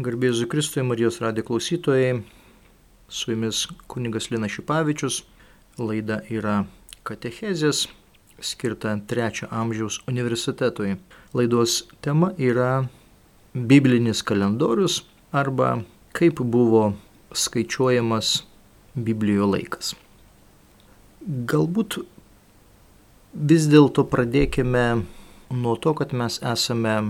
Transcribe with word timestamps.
Garbėzu 0.00 0.46
Kristui, 0.48 0.80
Marijos 0.80 1.18
radijo 1.20 1.44
klausytojai, 1.50 2.22
su 3.08 3.34
jumis 3.34 3.66
kunigas 3.90 4.30
Lina 4.30 4.48
Šipavičius, 4.48 5.18
laida 5.76 6.22
yra 6.32 6.62
Katechezės, 7.04 7.82
skirta 8.40 8.94
trečio 9.10 9.50
amžiaus 9.52 9.98
universitetui. 10.08 10.94
Laidos 11.36 11.82
tema 12.00 12.32
yra 12.40 12.86
Biblinis 13.52 14.24
kalendorius 14.24 15.02
arba 15.36 15.82
kaip 16.16 16.40
buvo 16.40 16.94
skaičiuojamas 17.36 18.34
Biblijoje 18.96 19.52
laikas. 19.52 19.94
Galbūt 21.28 22.00
vis 23.52 23.68
dėlto 23.68 24.08
pradėkime 24.08 25.02
nuo 25.52 25.76
to, 25.76 25.92
kad 25.92 26.16
mes 26.16 26.40
esame 26.40 27.02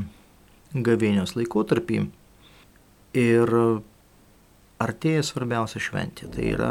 gavėnios 0.74 1.38
laikotarpį 1.38 2.08
Ir 3.16 3.50
artėja 4.78 5.22
svarbiausia 5.26 5.80
šventė, 5.82 6.28
tai 6.30 6.52
yra 6.52 6.70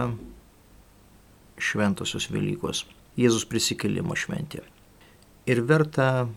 šventosios 1.60 2.30
Velykos, 2.32 2.86
Jėzus 3.20 3.44
prisikelimo 3.50 4.16
šventė. 4.16 4.62
Ir 5.50 5.60
verta 5.68 6.30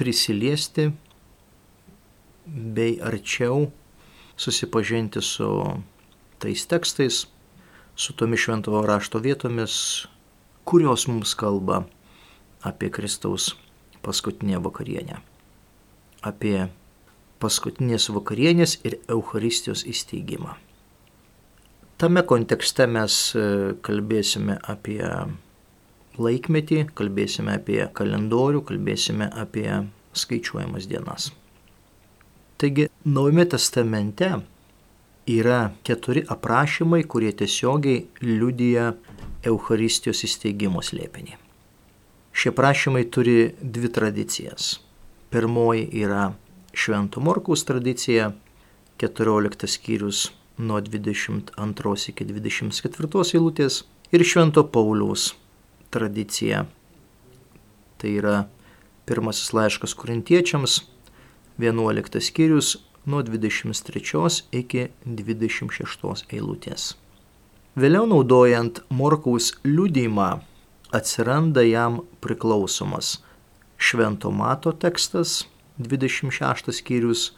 prisiliesti 0.00 0.86
bei 2.48 2.96
arčiau 3.04 3.66
susipažinti 4.38 5.20
su 5.20 5.50
tais 6.40 6.64
tekstais, 6.70 7.26
su 7.98 8.14
tomis 8.16 8.40
šventojo 8.40 8.86
rašto 8.86 9.20
vietomis, 9.20 10.06
kurios 10.64 11.08
mums 11.10 11.34
kalba 11.36 11.82
apie 12.64 12.88
Kristaus 12.94 13.52
paskutinę 14.00 14.62
vakarienę, 14.62 15.18
apie 16.22 16.68
paskutinės 17.42 18.08
vakarienės 18.14 18.78
ir 18.88 18.98
Eucharistijos 19.08 19.84
įsteigimą. 19.88 20.56
Tame 21.98 22.22
kontekste 22.22 22.86
mes 22.86 23.14
e, 23.34 23.44
kalbėsime 23.82 24.58
apie 24.70 25.02
laikmetį, 26.18 26.84
kalbėsime 26.98 27.56
apie 27.58 27.80
kalendorių, 27.94 28.62
kalbėsime 28.68 29.30
apie 29.34 29.66
skaičiuojamas 30.18 30.86
dienas. 30.90 31.32
Taigi, 32.58 32.88
Naujame 33.06 33.44
testamente 33.46 34.30
yra 35.30 35.70
keturi 35.86 36.24
aprašymai, 36.28 37.04
kurie 37.04 37.30
tiesiogiai 37.32 38.06
liudyja 38.24 38.92
Eucharistijos 39.46 40.24
įsteigimo 40.26 40.82
slėpinį. 40.82 41.38
Šie 42.34 42.52
prašymai 42.54 43.04
turi 43.10 43.54
dvi 43.62 43.90
tradicijas. 43.94 44.76
Pirmoji 45.32 45.86
yra 46.02 46.32
Švento 46.78 47.20
Morkaus 47.20 47.64
tradicija, 47.64 48.32
14 48.98 49.66
skyrius 49.66 50.30
nuo 50.58 50.78
22 50.80 52.10
iki 52.12 52.26
24 52.28 53.24
eilutės 53.34 53.80
ir 54.14 54.22
Švento 54.22 54.62
Pauliaus 54.62 55.32
tradicija. 55.90 56.60
Tai 57.98 58.12
yra 58.20 58.36
pirmasis 59.10 59.50
laiškas 59.58 59.96
kurintiečiams, 59.98 60.78
11 61.58 62.22
skyrius 62.28 62.76
nuo 63.10 63.24
23 63.26 64.38
iki 64.62 64.86
26 65.02 66.30
eilutės. 66.30 66.92
Vėliau 67.74 68.06
naudojant 68.06 68.84
Morkaus 68.94 69.50
liudymą 69.66 70.30
atsiranda 70.94 71.66
jam 71.66 72.04
priklausomas 72.22 73.16
Švento 73.78 74.30
Mato 74.30 74.70
tekstas 74.70 75.40
26 75.78 76.72
skyrius 76.72 77.32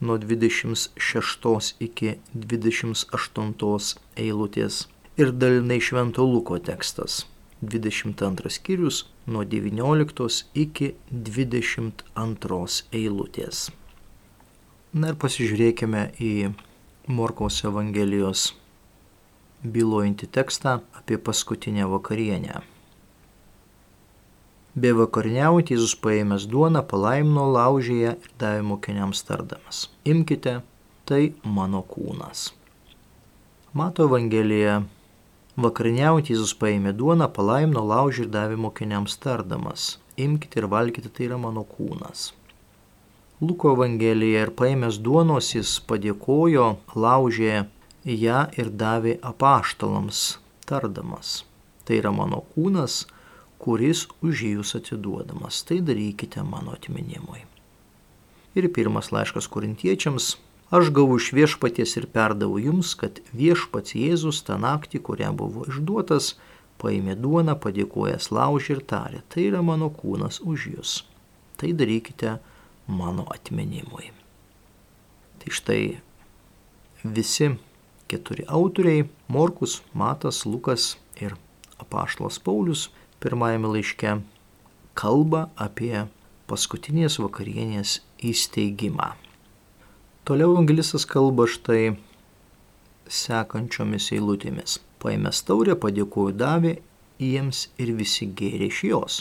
nuo 0.00 0.16
26 0.18 1.74
iki 1.80 2.16
28 2.34 4.00
eilutės 4.16 4.86
ir 5.20 5.32
dalinai 5.32 5.78
Švento 5.80 6.24
Luko 6.26 6.58
tekstas 6.58 7.26
22 7.62 8.50
skyrius 8.50 9.04
nuo 9.26 9.44
19 9.44 10.44
iki 10.54 10.94
22 11.12 12.82
eilutės. 12.92 13.68
Na 14.92 15.12
ir 15.12 15.20
pasižiūrėkime 15.20 16.08
į 16.20 16.32
Morkaus 17.12 17.62
Evangelijos 17.64 18.50
bylojantį 19.62 20.28
tekstą 20.34 20.80
apie 20.98 21.18
paskutinę 21.18 21.86
vakarienę. 21.92 22.71
Bevakarniaujant 24.72 25.68
Jėzus 25.68 25.92
paėmęs 26.00 26.46
duoną, 26.48 26.80
palaimino 26.88 27.42
laužėje 27.52 28.14
ir 28.16 28.30
davė 28.40 28.62
mokiniams 28.64 29.20
tardamas. 29.28 29.82
Imkite, 30.08 30.62
tai 31.04 31.34
mano 31.44 31.82
kūnas. 31.84 32.46
Mato 33.76 34.06
Evangelija. 34.08 34.78
Vakarniaujant 35.60 36.32
Jėzus 36.32 36.56
paėmė 36.56 36.94
duoną, 36.96 37.28
palaimino 37.36 37.84
laužį 37.84 38.24
ir 38.24 38.32
davė 38.32 38.56
mokiniams 38.64 39.20
tardamas. 39.20 39.98
Imkite 40.16 40.62
ir 40.62 40.70
valgykite, 40.72 41.12
tai 41.12 41.28
yra 41.28 41.36
mano 41.36 41.68
kūnas. 41.68 42.30
Luko 43.44 43.76
Evangelija 43.76 44.46
ir 44.46 44.56
paėmęs 44.56 45.02
duonos 45.04 45.52
jis 45.52 45.82
padėkojo, 45.84 46.78
laužė 46.96 47.66
ją 48.08 48.46
ir 48.56 48.72
davė 48.72 49.18
apaštalams, 49.20 50.38
tardamas. 50.64 51.42
Tai 51.84 52.00
yra 52.00 52.16
mano 52.16 52.46
kūnas, 52.54 53.02
kuris 53.62 54.06
už 54.26 54.44
jūs 54.48 54.74
atiduodamas. 54.78 55.62
Tai 55.66 55.80
darykite 55.86 56.42
mano 56.46 56.74
atminimui. 56.74 57.44
Ir 58.58 58.68
pirmas 58.74 59.12
laiškas 59.14 59.48
korintiečiams. 59.48 60.34
Aš 60.72 60.88
gavau 60.96 61.18
iš 61.20 61.30
viešpaties 61.36 61.96
ir 62.00 62.08
perdavau 62.12 62.58
jums, 62.60 62.94
kad 62.96 63.20
viešpats 63.36 63.92
Jėzus 63.96 64.40
tą 64.46 64.56
naktį, 64.60 65.02
kurią 65.04 65.30
buvo 65.36 65.66
išduotas, 65.68 66.34
paėmė 66.80 67.16
duoną, 67.20 67.58
padėkojęs 67.60 68.30
laužį 68.32 68.72
ir 68.76 68.80
tarė, 68.88 69.20
tai 69.28 69.46
yra 69.50 69.60
mano 69.62 69.90
kūnas 69.92 70.40
už 70.40 70.66
jūs. 70.72 70.94
Tai 71.60 71.74
darykite 71.76 72.38
mano 72.88 73.26
atminimui. 73.34 74.10
Tai 75.42 75.52
štai 75.58 75.82
visi 77.04 77.52
keturi 78.08 78.44
autoriai- 78.48 79.06
Morkus, 79.34 79.82
Matas, 79.92 80.44
Lukas 80.46 80.96
ir 81.20 81.36
Apaštlas 81.78 82.38
Paulius 82.38 82.88
pirmajame 83.22 83.70
laiške 83.76 84.16
kalba 84.98 85.46
apie 85.56 86.06
paskutinės 86.50 87.20
vakarienės 87.22 88.00
įsteigimą. 88.18 89.12
Toliau 90.26 90.52
evangelistas 90.54 91.06
kalba 91.08 91.46
štai 91.50 91.94
sekančiomis 93.10 94.10
eilutėmis. 94.16 94.80
Paėmęs 95.02 95.42
taurę, 95.46 95.74
padėkoju 95.78 96.34
davė 96.38 96.76
jiems 97.22 97.66
ir 97.82 97.94
visi 97.98 98.28
gėrė 98.38 98.68
iš 98.70 98.82
jos. 98.90 99.20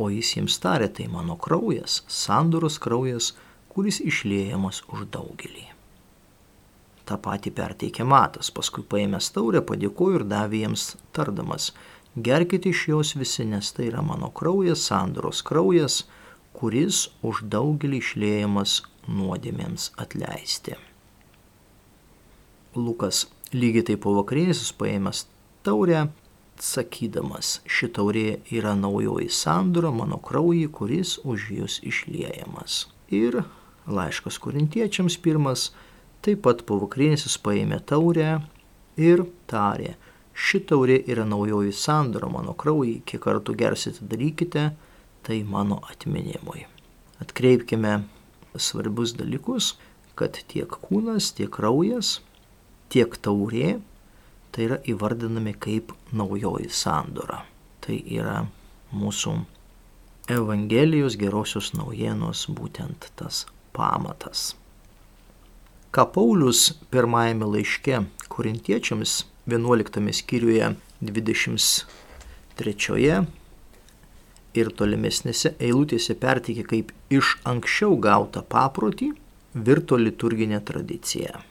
O 0.00 0.08
jis 0.12 0.34
jiems 0.36 0.56
tarė, 0.60 0.88
tai 0.88 1.08
mano 1.12 1.36
kraujas, 1.36 2.00
sandoros 2.08 2.78
kraujas, 2.80 3.34
kuris 3.72 4.00
išliejamas 4.00 4.82
už 4.92 5.06
daugelį. 5.12 5.66
Ta 7.08 7.16
pati 7.18 7.50
perteikė 7.50 8.04
matas, 8.06 8.52
paskui 8.54 8.84
paėmęs 8.86 9.32
taurę, 9.34 9.64
padėkoju 9.66 10.20
ir 10.20 10.26
davė 10.30 10.64
jiems 10.64 10.84
tardamas, 11.16 11.72
Gerkite 12.26 12.68
iš 12.74 12.86
jos 12.88 13.14
visi, 13.16 13.44
nes 13.48 13.72
tai 13.72 13.86
yra 13.88 14.02
mano 14.02 14.28
kraujas, 14.36 14.82
sandoros 14.90 15.40
kraujas, 15.46 16.02
kuris 16.52 17.06
už 17.24 17.44
daugelį 17.52 18.00
išliejamas 18.02 18.80
nuodėmėms 19.08 19.90
atleisti. 20.04 20.76
Lukas 22.76 23.24
lygiai 23.54 23.86
taip 23.88 24.02
po 24.04 24.12
vakarienės 24.18 24.72
paėmęs 24.78 25.24
taurę, 25.66 26.08
sakydamas, 26.60 27.60
ši 27.64 27.88
taurė 27.96 28.26
yra 28.52 28.74
naujoji 28.76 29.30
sandora 29.32 29.90
mano 29.94 30.20
kraujai, 30.20 30.68
kuris 30.68 31.16
už 31.24 31.48
jūs 31.56 31.78
išliejamas. 31.86 32.84
Ir 33.10 33.42
laiškas 33.90 34.38
korintiečiams 34.42 35.16
pirmas, 35.24 35.70
taip 36.22 36.44
pat 36.44 36.66
po 36.68 36.78
vakarienės 36.84 37.26
jis 37.26 37.40
paėmė 37.42 37.80
taurę 37.88 38.40
ir 39.00 39.24
tarė, 39.50 39.96
ši 40.34 40.62
taurė 40.70 41.00
yra 41.10 41.26
naujoji 41.28 41.72
sandora 41.76 42.30
mano 42.30 42.54
kraujai, 42.54 43.00
kiek 43.06 43.22
kartų 43.24 43.56
gersite 43.58 44.06
darykite, 44.06 44.70
tai 45.26 45.42
mano 45.44 45.80
atminimui. 45.90 46.66
Atkreipkime 47.20 48.00
svarbius 48.56 49.14
dalykus, 49.18 49.74
kad 50.16 50.38
tiek 50.48 50.70
kūnas, 50.88 51.32
tiek 51.36 51.50
kraujas, 51.52 52.18
tiek 52.92 53.14
taurė, 53.22 53.78
tai 54.50 54.66
yra 54.66 54.80
įvardinami 54.90 55.54
kaip 55.60 55.94
naujoji 56.12 56.70
sandora. 56.74 57.44
Tai 57.80 57.96
yra 57.96 58.42
mūsų 58.92 59.38
Evangelijos 60.30 61.16
gerosios 61.18 61.72
naujienos 61.74 62.44
būtent 62.54 63.08
tas 63.18 63.46
pamatas. 63.74 64.52
Ką 65.90 66.04
Paulius 66.14 66.68
pirmajame 66.92 67.48
laiške 67.50 68.04
korintiečiams 68.30 69.24
11 69.50 70.12
skyriuje 70.20 70.66
23 71.00 73.26
ir 74.54 74.70
tolimesnėse 74.78 75.54
eilutėse 75.62 76.14
perteikia 76.24 76.64
kaip 76.72 76.92
iš 77.12 77.36
anksčiau 77.46 77.96
gautą 78.02 78.42
paprotį, 78.54 79.12
virto 79.54 79.98
liturginė 79.98 80.60
tradicija. 80.66 81.42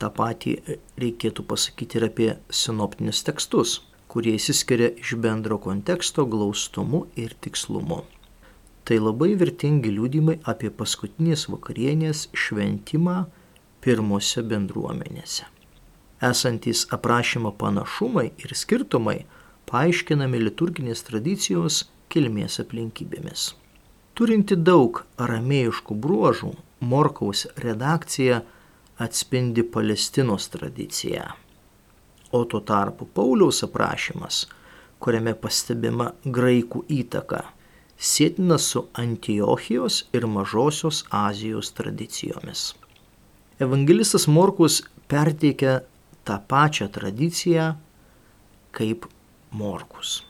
Ta 0.00 0.08
patį 0.14 0.56
reikėtų 1.00 1.44
pasakyti 1.44 1.98
ir 1.98 2.06
apie 2.08 2.30
sinoptinius 2.62 3.22
tekstus, 3.26 3.80
kurie 4.10 4.34
įsiskiria 4.38 4.90
iš 5.02 5.14
bendro 5.22 5.60
konteksto 5.62 6.24
glaustumu 6.26 7.04
ir 7.20 7.36
tikslumu. 7.44 8.02
Tai 8.84 8.96
labai 8.98 9.34
vertingi 9.38 9.92
liūdimai 9.92 10.40
apie 10.50 10.72
paskutinės 10.74 11.46
vakarienės 11.52 12.26
šventimą 12.34 13.22
pirmose 13.84 14.42
bendruomenėse. 14.42 15.46
Esantys 16.20 16.86
aprašymo 16.92 17.52
panašumai 17.56 18.30
ir 18.44 18.52
skirtumai 18.54 19.22
paaiškinami 19.70 20.40
liturginės 20.42 21.04
tradicijos 21.06 21.84
kilmės 22.12 22.58
aplinkybėmis. 22.60 23.54
Turinti 24.18 24.58
daug 24.58 25.04
aramėjiškų 25.16 25.96
bruožų, 26.04 26.50
Morkaus 26.80 27.46
redakcija 27.60 28.40
atspindi 29.00 29.62
Palestinos 29.62 30.48
tradiciją. 30.52 31.24
O 32.32 32.44
tuo 32.44 32.60
tarpu 32.60 33.06
Pauliaus 33.14 33.62
aprašymas, 33.64 34.44
kuriame 35.00 35.34
pastebima 35.34 36.10
graikų 36.24 36.84
įtaka, 37.00 37.42
sėtina 37.96 38.58
su 38.60 38.86
Antiochijos 38.96 40.02
ir 40.16 40.26
Mažosios 40.28 41.04
Azijos 41.10 41.72
tradicijomis. 41.76 42.70
Evangelistas 43.60 44.28
Morkus 44.28 44.82
perteikia 45.08 45.80
tą 46.30 46.38
pačią 46.48 46.88
tradiciją 46.88 47.74
kaip 48.72 49.06
Morkus. 49.52 50.22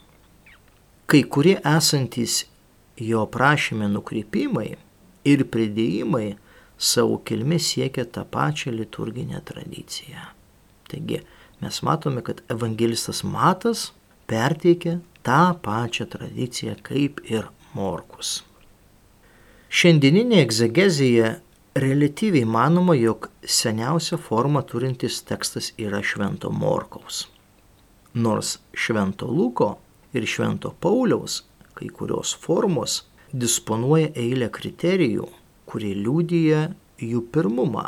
Kai 1.06 1.22
kurie 1.28 1.58
esantys 1.76 2.46
jo 2.96 3.26
prašymė 3.34 3.90
nukreipimai 3.92 4.70
ir 5.28 5.44
pridėjimai 5.52 6.38
savo 6.80 7.18
kilme 7.28 7.58
siekia 7.60 8.06
tą 8.08 8.24
pačią 8.24 8.72
liturginę 8.72 9.42
tradiciją. 9.44 10.22
Taigi 10.88 11.20
mes 11.60 11.82
matome, 11.84 12.22
kad 12.24 12.40
evangelistas 12.48 13.20
Matas 13.24 13.90
perteikia 14.30 15.00
tą 15.26 15.42
pačią 15.62 16.08
tradiciją 16.08 16.78
kaip 16.86 17.20
ir 17.28 17.50
Morkus. 17.74 18.40
Šiandieninė 19.70 20.40
egzegezija 20.42 21.36
relatyviai 21.80 22.44
manoma, 22.44 22.94
jog 22.94 23.28
seniausia 23.44 24.18
forma 24.18 24.62
turintis 24.62 25.22
tekstas 25.26 25.72
yra 25.78 26.02
Švento 26.04 26.50
Morkaus. 26.52 27.26
Nors 28.14 28.58
Švento 28.74 29.26
Luko 29.30 29.76
ir 30.12 30.26
Švento 30.26 30.74
Pauliaus 30.80 31.42
kai 31.78 31.88
kurios 31.88 32.34
formos 32.36 33.04
disponuoja 33.32 34.10
eilę 34.18 34.50
kriterijų, 34.52 35.28
kurie 35.70 35.94
liūdija 35.96 36.64
jų 37.00 37.22
pirmumą 37.32 37.86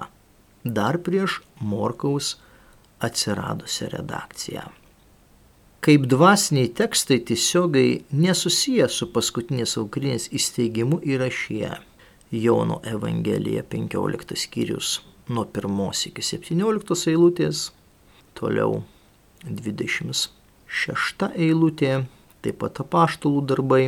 dar 0.64 0.98
prieš 1.02 1.40
Morkaus 1.60 2.36
atsiradusią 3.02 3.90
redakciją. 3.96 4.68
Kaip 5.82 6.04
dvasiniai 6.06 6.70
tekstai 6.78 7.18
tiesiogiai 7.26 8.04
nesusiję 8.14 8.86
su 8.88 9.08
paskutinės 9.10 9.74
aukrinės 9.80 10.28
įsteigimu 10.30 11.00
yra 11.02 11.26
šie 11.26 11.72
Jono 12.32 12.80
Evangelija 12.84 13.62
15 13.62 14.36
skyrius 14.36 15.00
nuo 15.28 15.44
1 15.44 16.08
iki 16.08 16.22
17 16.24 17.10
eilutės, 17.12 17.72
toliau 18.34 18.82
26 19.44 21.28
eilutė, 21.36 21.92
taip 22.40 22.56
pat 22.64 22.80
apaštalų 22.80 23.44
darbai, 23.52 23.84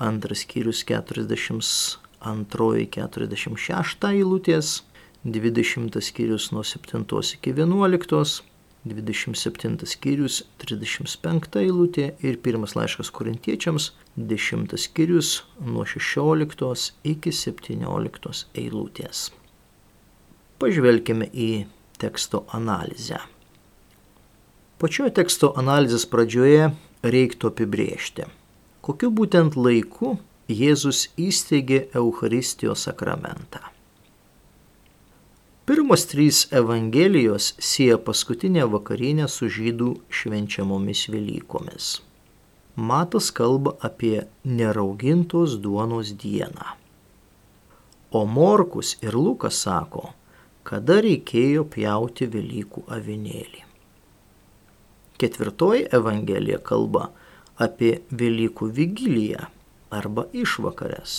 antras 0.00 0.46
skyrius 0.46 0.80
40 0.88 2.00
2-46 2.24 4.08
eilutės, 4.08 4.82
20 5.24 6.00
skyrius 6.00 6.52
nuo 6.52 6.64
7 6.64 7.04
iki 7.36 7.52
11, 7.52 8.42
27 8.84 9.86
skyrius 9.88 10.42
35 10.60 11.56
eilutė 11.62 12.10
ir 12.20 12.36
pirmas 12.44 12.74
laiškas 12.76 13.08
korintiečiams 13.16 13.92
10 14.16 14.74
skyrius 14.80 15.30
nuo 15.64 15.86
16 15.88 16.92
iki 17.08 17.32
17 17.32 18.44
eilutės. 18.60 19.30
Pažvelkime 20.60 21.30
į 21.32 21.50
teksto 21.98 22.44
analizę. 22.52 23.22
Pačioje 24.78 25.14
teksto 25.16 25.54
analizės 25.56 26.04
pradžioje 26.10 26.68
reiktų 27.04 27.54
apibriežti, 27.54 28.28
kokiu 28.84 29.08
būtent 29.10 29.56
laiku 29.56 30.18
Jėzus 30.44 31.06
įsteigė 31.16 31.86
Eucharistijos 31.96 32.84
sakramentą. 32.84 33.62
Pirmos 35.64 36.06
trys 36.06 36.52
Evangelijos 36.52 37.54
sieja 37.58 37.96
paskutinę 37.96 38.66
vakarienę 38.68 39.24
su 39.32 39.46
žydų 39.48 39.86
švenčiamomis 40.12 41.06
Velykomis. 41.08 41.86
Matas 42.76 43.30
kalba 43.32 43.72
apie 43.88 44.26
neraugintos 44.44 45.54
duonos 45.64 46.10
dieną. 46.20 46.66
O 48.12 48.26
Morkus 48.26 48.90
ir 49.00 49.16
Lukas 49.16 49.62
sako, 49.64 50.10
kada 50.68 50.98
reikėjo 51.06 51.64
pjauti 51.72 52.28
Velykų 52.36 52.84
avinėlį. 52.98 53.64
Ketvirtoji 55.16 55.88
Evangelija 56.00 56.60
kalba 56.60 57.06
apie 57.56 57.94
Velykų 58.12 58.68
vigiliją 58.82 59.48
arba 59.88 60.28
išvakarės. 60.44 61.16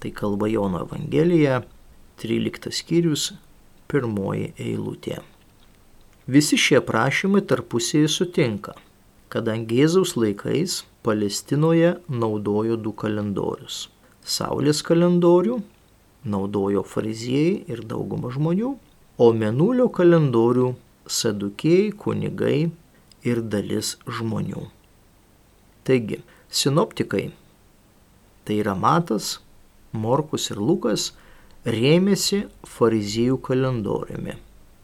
Tai 0.00 0.16
kalba 0.16 0.48
Jono 0.48 0.86
Evangelija, 0.88 1.60
13 2.22 2.70
skyrius, 2.70 3.32
pirmoji 3.90 4.52
eilutė. 4.62 5.18
Visi 6.30 6.56
šie 6.60 6.78
prašymai 6.86 7.42
tarpusėje 7.50 8.10
sutinka, 8.14 8.76
kadangi 9.32 9.80
Jėzaus 9.82 10.14
laikais 10.14 10.82
Palestinoje 11.02 11.96
naudojo 12.08 12.76
du 12.78 12.92
kalendorius. 12.94 13.88
Saulės 14.22 14.84
kalendorių 14.86 15.58
naudojo 16.22 16.84
fariziejai 16.86 17.64
ir 17.74 17.82
dauguma 17.90 18.30
žmonių, 18.30 18.70
o 19.18 19.26
menulio 19.34 19.88
kalendorių 19.90 20.68
sadukėjai, 21.10 21.90
kunigai 21.98 22.70
ir 23.26 23.42
dalis 23.42 23.96
žmonių. 24.06 24.68
Taigi, 25.82 26.20
sinoptikai 26.50 27.32
tai 28.46 28.60
yra 28.62 28.74
Matas, 28.78 29.40
Morkus 29.92 30.48
ir 30.50 30.62
Lukas, 30.62 31.10
rėmėsi 31.66 32.46
fariziejų 32.66 33.38
kalendoriumi. 33.46 34.34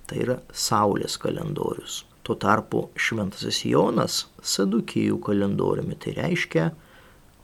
Tai 0.09 0.21
yra 0.23 0.37
Saulės 0.55 1.19
kalendorius. 1.21 2.05
Tuo 2.23 2.37
tarpu 2.37 2.89
Šventasis 2.97 3.65
Jonas 3.69 4.27
Sadukijų 4.45 5.19
kalendoriumi, 5.25 5.97
tai 5.97 6.15
reiškia 6.17 6.71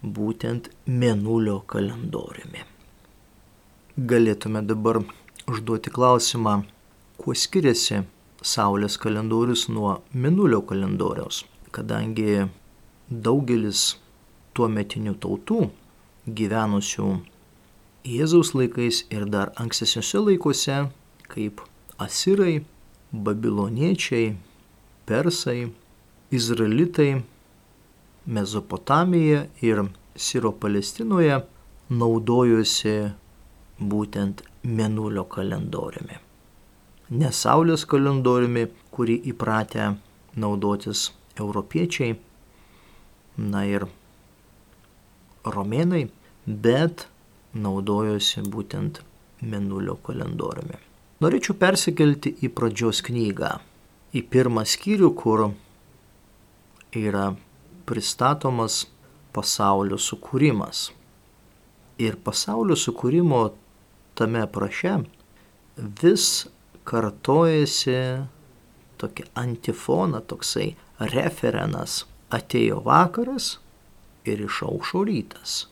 būtent 0.04 0.70
Menulio 0.86 1.62
kalendoriumi. 1.66 2.64
Galėtume 3.96 4.64
dabar 4.66 5.00
užduoti 5.48 5.92
klausimą, 5.94 6.62
kuo 7.18 7.34
skiriasi 7.34 8.02
Saulės 8.44 8.98
kalendorius 9.00 9.68
nuo 9.72 10.02
Menulio 10.12 10.60
kalendoriaus, 10.68 11.44
kadangi 11.72 12.44
daugelis 13.08 13.94
tuo 14.54 14.68
metinių 14.68 15.14
tautų 15.20 15.68
gyvenusių 16.28 17.08
Jėzaus 18.04 18.50
laikais 18.52 18.98
ir 19.08 19.22
dar 19.32 19.54
ankstesniuose 19.56 20.20
laikuose, 20.20 20.74
kaip 21.32 21.62
asirai, 21.96 22.58
babiloniečiai, 23.12 24.34
persai, 25.08 25.70
izraelitai, 26.30 27.22
Mezopotamija 28.26 29.46
ir 29.60 29.82
Siro 30.16 30.52
Palestinoje 30.52 31.42
naudojosi 31.92 32.94
būtent 33.80 34.40
Menulio 34.64 35.24
kalendoriumi. 35.28 36.20
Ne 37.12 37.32
Saulės 37.32 37.84
kalendoriumi, 37.88 38.66
kurį 38.92 39.18
įpratę 39.32 39.90
naudotis 40.40 41.10
europiečiai, 41.40 42.16
na 43.36 43.64
ir 43.68 43.88
romėnai, 45.44 46.06
bet 46.46 47.08
naudojosi 47.54 48.42
būtent 48.50 49.00
Menulio 49.44 49.96
kalendoriumi. 50.00 50.78
Norėčiau 51.20 51.56
persikelti 51.60 52.32
į 52.44 52.50
pradžios 52.56 53.02
knygą, 53.04 53.50
į 54.16 54.22
pirmą 54.32 54.64
skyrių, 54.66 55.10
kur 55.18 55.42
yra 56.96 57.34
pristatomas 57.88 58.84
pasaulio 59.34 59.98
sukūrimas. 60.00 60.88
Ir 62.00 62.16
pasaulio 62.24 62.76
sukūrimo 62.78 63.42
tame 64.18 64.46
praše 64.50 64.96
vis 65.76 66.46
kartojasi 66.88 67.98
tokia 68.98 69.28
antifona, 69.38 70.22
toksai 70.24 70.72
referenas. 71.14 72.04
Atėjo 72.34 72.80
vakaras, 72.82 73.58
ir 74.24 74.40
išaušo 74.40 75.04
rytas. 75.04 75.66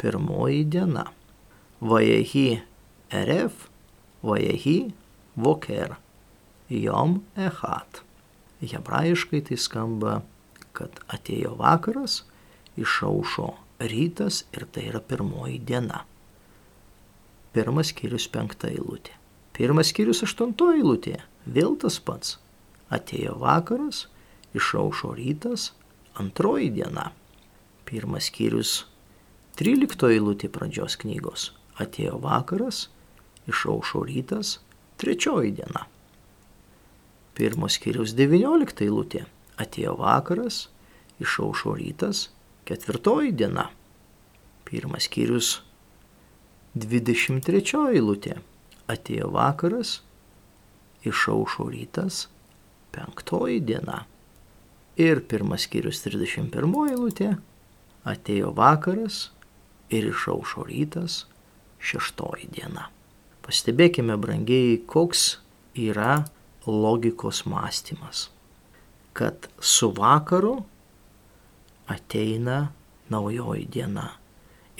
Pirmoji 0.00 0.64
diena. 0.64 1.04
Vajehi 1.80 2.60
RF 3.08 3.68
Vajehi 4.22 4.92
voker, 5.34 5.94
jom 6.68 7.22
echat. 7.36 8.02
Hebrajiškai 8.60 9.40
tai 9.48 9.56
skamba, 9.56 10.18
kad 10.76 10.98
atėjo 11.08 11.54
vakaras, 11.56 12.18
išaušo 12.76 13.46
rytas 13.80 14.42
ir 14.52 14.66
tai 14.68 14.90
yra 14.90 15.00
pirmoji 15.00 15.56
diena. 15.64 16.02
Pirmas 17.56 17.94
skyrius 17.94 18.26
penkta 18.28 18.68
eilutė. 18.68 19.16
Pirmas 19.56 19.88
skyrius 19.94 20.20
aštuntoji 20.26 20.82
eilutė. 20.82 21.14
Vėl 21.48 21.78
tas 21.80 21.96
pats. 22.04 22.36
Atėjo 22.92 23.38
vakaras, 23.40 24.02
išaušo 24.52 25.14
rytas, 25.16 25.70
antroji 26.20 26.68
diena. 26.76 27.08
Pirmas 27.88 28.28
skyrius 28.28 28.82
13 29.56 30.12
eilutė 30.12 30.52
pradžios 30.52 31.00
knygos. 31.00 31.48
Atėjo 31.80 32.18
vakaras, 32.20 32.88
išaušo 33.48 34.04
rytas, 34.08 34.58
trečioji 35.00 35.54
diena. 35.56 35.86
Pirmos 37.38 37.78
skyrius 37.78 38.12
19 38.18 38.84
eilutė. 38.84 39.24
Atėjo 39.60 39.94
vakaras, 40.00 40.66
išaušo 41.20 41.74
rytas, 41.78 42.28
ketvirtoji 42.68 43.32
diena. 43.36 43.70
Pirmas 44.68 45.08
skyrius 45.08 45.60
23 46.76 47.94
eilutė. 47.94 48.36
Atėjo 48.90 49.30
vakaras, 49.32 50.00
išaušo 51.06 51.68
rytas, 51.72 52.26
penktoji 52.92 53.60
diena. 53.64 54.04
Ir 55.00 55.22
pirmas 55.24 55.64
skyrius 55.68 56.02
31 56.04 56.76
eilutė. 56.90 57.34
Atėjo 58.04 58.52
vakaras 58.56 59.30
ir 59.92 60.08
išaušo 60.10 60.64
rytas, 60.68 61.24
šeštoji 61.80 62.48
diena. 62.54 62.88
Pastebėkime, 63.44 64.16
brangiai, 64.20 64.78
koks 64.86 65.40
yra 65.78 66.24
logikos 66.66 67.44
mąstymas. 67.48 68.28
Kad 69.16 69.48
su 69.60 69.90
vakaru 69.96 70.60
ateina 71.90 72.68
naujoji 73.10 73.66
diena. 73.72 74.10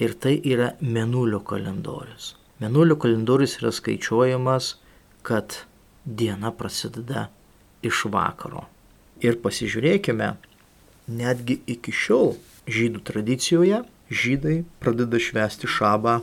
Ir 0.00 0.14
tai 0.14 0.36
yra 0.44 0.70
menulio 0.80 1.40
kalendorius. 1.44 2.34
Menulio 2.60 2.96
kalendorius 2.96 3.58
yra 3.60 3.72
skaičiuojamas, 3.72 4.76
kad 5.22 5.56
diena 6.04 6.52
prasideda 6.52 7.26
iš 7.82 8.06
vakaro. 8.12 8.64
Ir 9.20 9.36
pasižiūrėkime, 9.42 10.30
netgi 11.10 11.58
iki 11.68 11.92
šiol 11.92 12.36
žydų 12.70 13.02
tradicijoje 13.04 13.82
žydai 14.10 14.60
pradeda 14.80 15.20
švęsti 15.20 15.68
šabą 15.68 16.20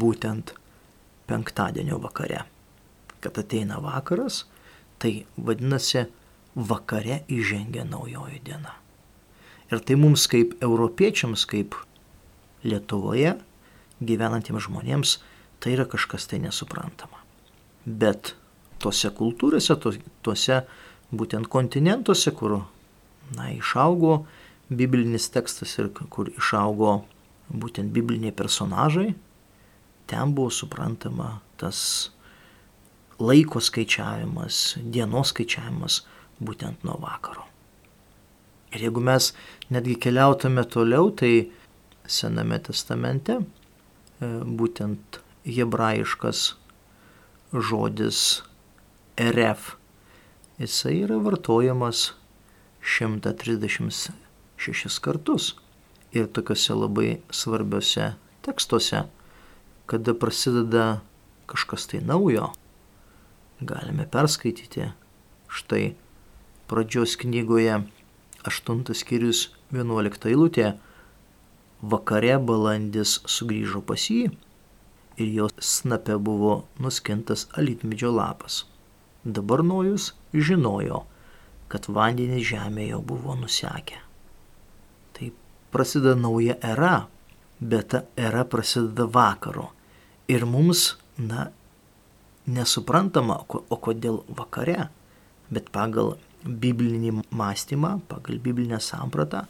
būtent 0.00 0.54
penktadienio 1.28 1.98
vakare. 2.02 2.44
Kad 3.22 3.38
ateina 3.38 3.78
vakaras, 3.82 4.44
tai 4.98 5.24
vadinasi, 5.36 6.06
vakare 6.54 7.22
įžengia 7.32 7.84
naujoji 7.88 8.40
diena. 8.44 8.74
Ir 9.72 9.80
tai 9.80 9.96
mums 9.96 10.26
kaip 10.28 10.58
europiečiams, 10.60 11.46
kaip 11.48 11.76
Lietuvoje 12.62 13.32
gyvenantiems 14.04 14.68
žmonėms, 14.68 15.16
tai 15.62 15.72
yra 15.76 15.86
kažkas 15.88 16.28
tai 16.30 16.42
nesuprantama. 16.42 17.22
Bet 17.86 18.34
tose 18.82 19.10
kultūrose, 19.16 19.74
tuose 20.22 20.60
būtent 21.10 21.48
kontinentuose, 21.50 22.30
kur 22.36 22.60
na, 23.34 23.48
išaugo 23.54 24.22
biblinis 24.70 25.30
tekstas 25.32 25.74
ir 25.78 25.90
kur 25.92 26.30
išaugo 26.30 27.00
būtent 27.52 27.92
bibliniai 27.94 28.34
personažai, 28.34 29.12
ten 30.12 30.36
buvo 30.36 30.52
suprantama 30.52 31.38
tas 31.56 32.10
laiko 33.22 33.60
skaičiavimas, 33.60 34.76
dienos 34.76 35.28
skaičiavimas 35.32 36.02
būtent 36.42 36.84
nuo 36.84 36.98
vakaro. 37.00 37.44
Ir 38.72 38.80
jeigu 38.88 39.00
mes 39.04 39.32
netgi 39.72 39.94
keliautume 40.00 40.64
toliau, 40.68 41.10
tai 41.16 41.50
Sename 42.12 42.58
testamente 42.58 43.32
e, 43.38 43.42
būtent 44.58 45.20
hebrajiškas 45.46 46.56
žodis 47.52 48.42
RF, 49.20 49.76
jisai 50.58 50.96
yra 51.06 51.18
vartojamas 51.22 52.12
136 52.82 54.98
kartus. 55.04 55.54
Ir 56.12 56.26
tokiuose 56.28 56.74
labai 56.76 57.22
svarbiuose 57.32 58.12
tekstuose 58.44 59.06
kada 59.92 60.14
prasideda 60.16 61.02
kažkas 61.46 61.84
tai 61.86 61.98
naujo, 62.00 62.46
galime 63.60 64.06
perskaityti. 64.08 64.86
Štai 65.52 65.90
pradžios 66.66 67.18
knygoje 67.20 67.74
8 68.48 68.94
skyrius 68.96 69.50
11 69.68 70.30
eilutė. 70.30 70.70
Vakare 71.82 72.38
balandis 72.40 73.18
sugrįžo 73.34 73.82
pas 73.84 74.06
jį 74.08 74.30
ir 75.20 75.28
jo 75.36 75.50
snape 75.60 76.16
buvo 76.16 76.54
nuskintas 76.80 77.44
alytmedžio 77.60 78.14
lapas. 78.16 78.62
Dabar 79.24 79.60
nojus 79.60 80.14
žinojo, 80.32 81.02
kad 81.68 81.90
vandenys 81.92 82.48
žemėje 82.48 82.94
jau 82.94 83.02
buvo 83.12 83.36
nusekę. 83.36 84.00
Tai 85.12 85.30
prasideda 85.68 86.16
nauja 86.16 86.56
era, 86.64 86.96
bet 87.60 87.92
ta 87.92 88.04
era 88.16 88.48
prasideda 88.48 89.10
vakaro 89.20 89.68
Ir 90.32 90.46
mums, 90.48 90.94
na, 91.20 91.50
nesuprantama, 92.48 93.42
o 93.52 93.78
kodėl 93.84 94.22
vakare, 94.32 94.88
bet 95.52 95.68
pagal 95.74 96.16
biblinį 96.42 97.22
mąstymą, 97.30 97.98
pagal 98.10 98.40
biblinę 98.42 98.80
sampratą, 98.80 99.44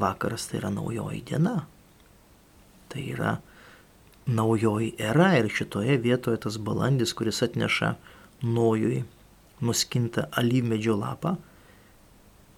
vakaras 0.00 0.46
tai 0.48 0.60
yra 0.60 0.70
naujoji 0.72 1.22
diena. 1.28 1.56
Tai 2.90 3.02
yra 3.02 3.36
naujoji 4.30 4.94
era 4.98 5.32
ir 5.38 5.50
šitoje 5.50 5.98
vietoje 6.00 6.40
tas 6.46 6.58
balandis, 6.58 7.14
kuris 7.16 7.42
atneša 7.42 7.94
nojui 8.42 9.04
nuskintą 9.60 10.28
alyvmedžio 10.40 10.96
lapą, 10.96 11.36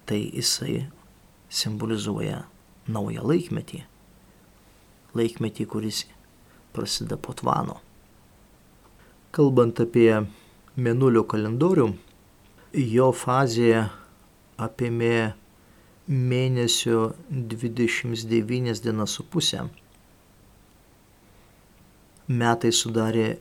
tai 0.07 0.21
jisai 0.31 0.87
simbolizuoja 1.51 2.45
naują 2.89 3.25
laikmetį. 3.27 3.83
Laikmetį, 5.19 5.67
kuris 5.69 6.05
prasideda 6.73 7.17
po 7.17 7.33
tvano. 7.37 7.81
Kalbant 9.33 9.81
apie 9.81 10.27
mėnulio 10.77 11.25
kalendorių, 11.29 11.93
jo 12.73 13.13
fazė 13.17 13.89
apėmė 14.61 15.33
mėnesio 16.09 17.13
29 17.31 18.83
dienas 18.85 19.11
su 19.17 19.25
pusę. 19.25 19.69
Metai 22.29 22.73
sudarė 22.73 23.39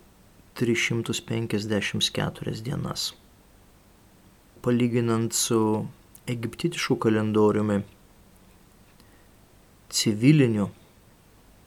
354 0.59 2.61
dienas. 2.65 3.13
Palyginant 4.61 5.33
su 5.33 5.87
egiptitišku 6.29 6.95
kalendoriumi, 7.01 7.81
civiliniu 9.89 10.69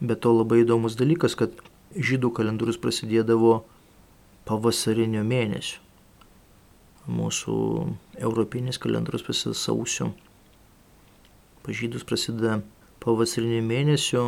Bet 0.01 0.25
to 0.25 0.33
labai 0.35 0.65
įdomus 0.65 0.97
dalykas, 0.99 1.37
kad 1.39 1.55
žydų 1.95 2.33
kalendorius 2.35 2.79
prasidėdavo 2.83 3.61
pavasarinio 4.49 5.23
mėnesio. 5.27 5.79
Mūsų 7.07 7.55
europinis 8.19 8.81
kalendorius 8.83 9.23
prasideda 9.23 9.61
sausio. 9.61 10.11
Pažydus 11.63 12.03
prasideda 12.07 12.59
pavasarinio 13.05 13.63
mėnesio 13.63 14.27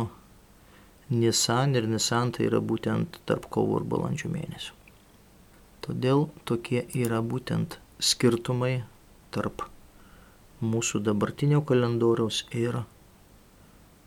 Nisan 1.09 1.75
ir 1.75 1.87
Nisan 1.89 2.31
tai 2.31 2.47
yra 2.47 2.59
būtent 2.61 3.19
tarp 3.27 3.49
kovo 3.51 3.79
ir 3.81 3.85
balandžio 3.89 4.31
mėnesių. 4.31 4.75
Todėl 5.83 6.27
tokie 6.45 6.83
yra 6.93 7.19
būtent 7.25 7.79
skirtumai 7.99 8.83
tarp 9.35 9.65
mūsų 10.63 11.01
dabartinio 11.03 11.61
kalendoriaus 11.67 12.45
ir 12.55 12.81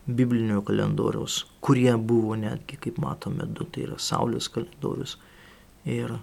biblinio 0.06 0.62
kalendoriaus, 0.66 1.46
kurie 1.61 1.92
buvo 1.96 2.34
netgi, 2.37 2.76
kaip 2.80 2.99
matome, 2.99 3.46
du, 3.46 3.64
tai 3.64 3.87
yra 3.87 3.99
Saulės 4.00 4.49
kalendorius 4.52 5.16
ir 5.84 6.16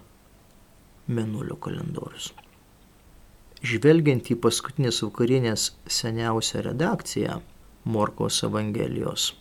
Menulio 1.10 1.56
kalendorius. 1.58 2.32
Žvelgiant 3.66 4.30
į 4.30 4.36
paskutinės 4.40 5.02
vakarienės 5.04 5.70
seniausią 5.90 6.62
redakciją 6.68 7.40
Morkos 7.84 8.42
Evangelijos 8.46 9.32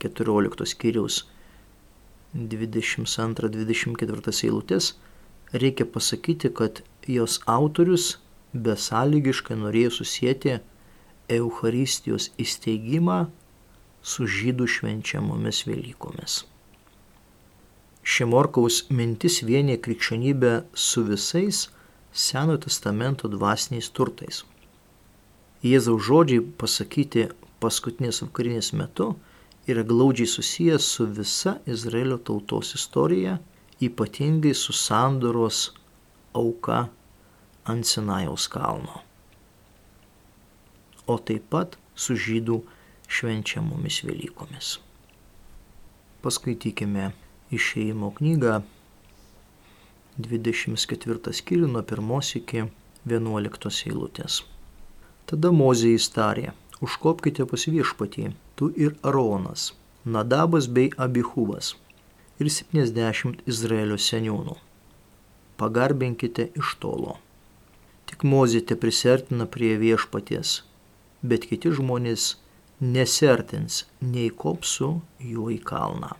14 0.00 0.66
skyriaus 0.72 1.24
22-24 2.34 4.32
eilutės, 4.46 4.94
reikia 5.52 5.84
pasakyti, 5.86 6.50
kad 6.54 6.82
jos 7.14 7.38
autorius 7.46 8.18
besąlygiškai 8.54 9.56
norėjo 9.56 9.90
susijęti 9.98 10.58
Eucharistijos 11.30 12.30
įsteigimą 12.42 13.18
su 14.02 14.26
žydų 14.26 14.66
švenčiamomis 14.74 15.64
Velykomis. 15.68 16.40
Šimorkaus 18.02 18.86
mintis 18.90 19.42
vienė 19.46 19.76
krikščionybę 19.84 20.54
su 20.74 21.04
visais 21.06 21.68
Senojo 22.10 22.64
testamento 22.64 23.28
dvasiniais 23.30 23.90
turtais. 23.94 24.42
Jėzaus 25.62 26.02
žodžiai 26.08 26.42
pasakyti 26.58 27.28
paskutinės 27.62 28.22
vakarinės 28.24 28.72
metu 28.74 29.12
yra 29.70 29.84
glaudžiai 29.86 30.26
susijęs 30.26 30.88
su 30.96 31.06
visa 31.18 31.58
Izraelio 31.70 32.18
tautos 32.18 32.74
istorija, 32.74 33.36
ypatingai 33.78 34.54
su 34.58 34.72
sandoros 34.74 35.68
auka 36.34 36.88
ant 37.70 37.86
Sinajaus 37.86 38.48
kalno. 38.52 39.00
O 41.06 41.16
taip 41.18 41.48
pat 41.52 41.78
su 41.94 42.16
žydų 42.26 42.60
švenčiamomis 43.10 44.02
Velykomis. 44.06 44.76
Paskaitykime 46.22 47.10
išeimo 47.54 48.12
knygą 48.18 48.60
24 50.20 51.34
skyrių 51.40 51.70
nuo 51.74 51.82
1 51.82 52.36
iki 52.40 52.64
11 53.08 53.86
eilutės. 53.90 54.42
Tada 55.30 55.52
Mozė 55.54 55.94
įstarė, 55.96 56.50
užkopkite 56.84 57.46
pas 57.50 57.66
viešpatį 57.74 58.32
tu 58.58 58.70
ir 58.76 58.96
Aronas, 59.06 59.70
Nadabas 60.04 60.66
bei 60.66 60.90
Abihuvas 60.96 61.74
ir 62.40 62.48
70 62.50 63.44
Izraelio 63.46 63.98
seniūnų. 64.00 64.56
Pagarbinkite 65.60 66.48
iš 66.56 66.76
tolo. 66.80 67.18
Tik 68.10 68.24
mozite 68.26 68.74
prisertina 68.76 69.46
prie 69.46 69.76
viešpaties, 69.78 70.56
bet 71.22 71.46
kiti 71.46 71.70
žmonės 71.78 72.32
nesertins 72.80 73.84
nei 74.02 74.32
kopsu 74.42 74.96
juo 75.22 75.46
į 75.54 75.60
kalną. 75.70 76.10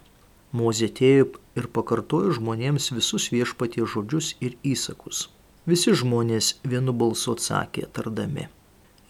Mozė 0.54 0.90
atėjo 0.90 1.26
ir 1.58 1.66
pakartojo 1.74 2.36
žmonėms 2.38 2.90
visus 2.94 3.28
viešpaties 3.34 3.90
žodžius 3.94 4.32
ir 4.42 4.56
įsakus. 4.66 5.28
Visi 5.66 5.92
žmonės 5.94 6.56
vienu 6.66 6.94
balsu 6.96 7.34
atsakė, 7.36 7.84
tardami. 7.94 8.48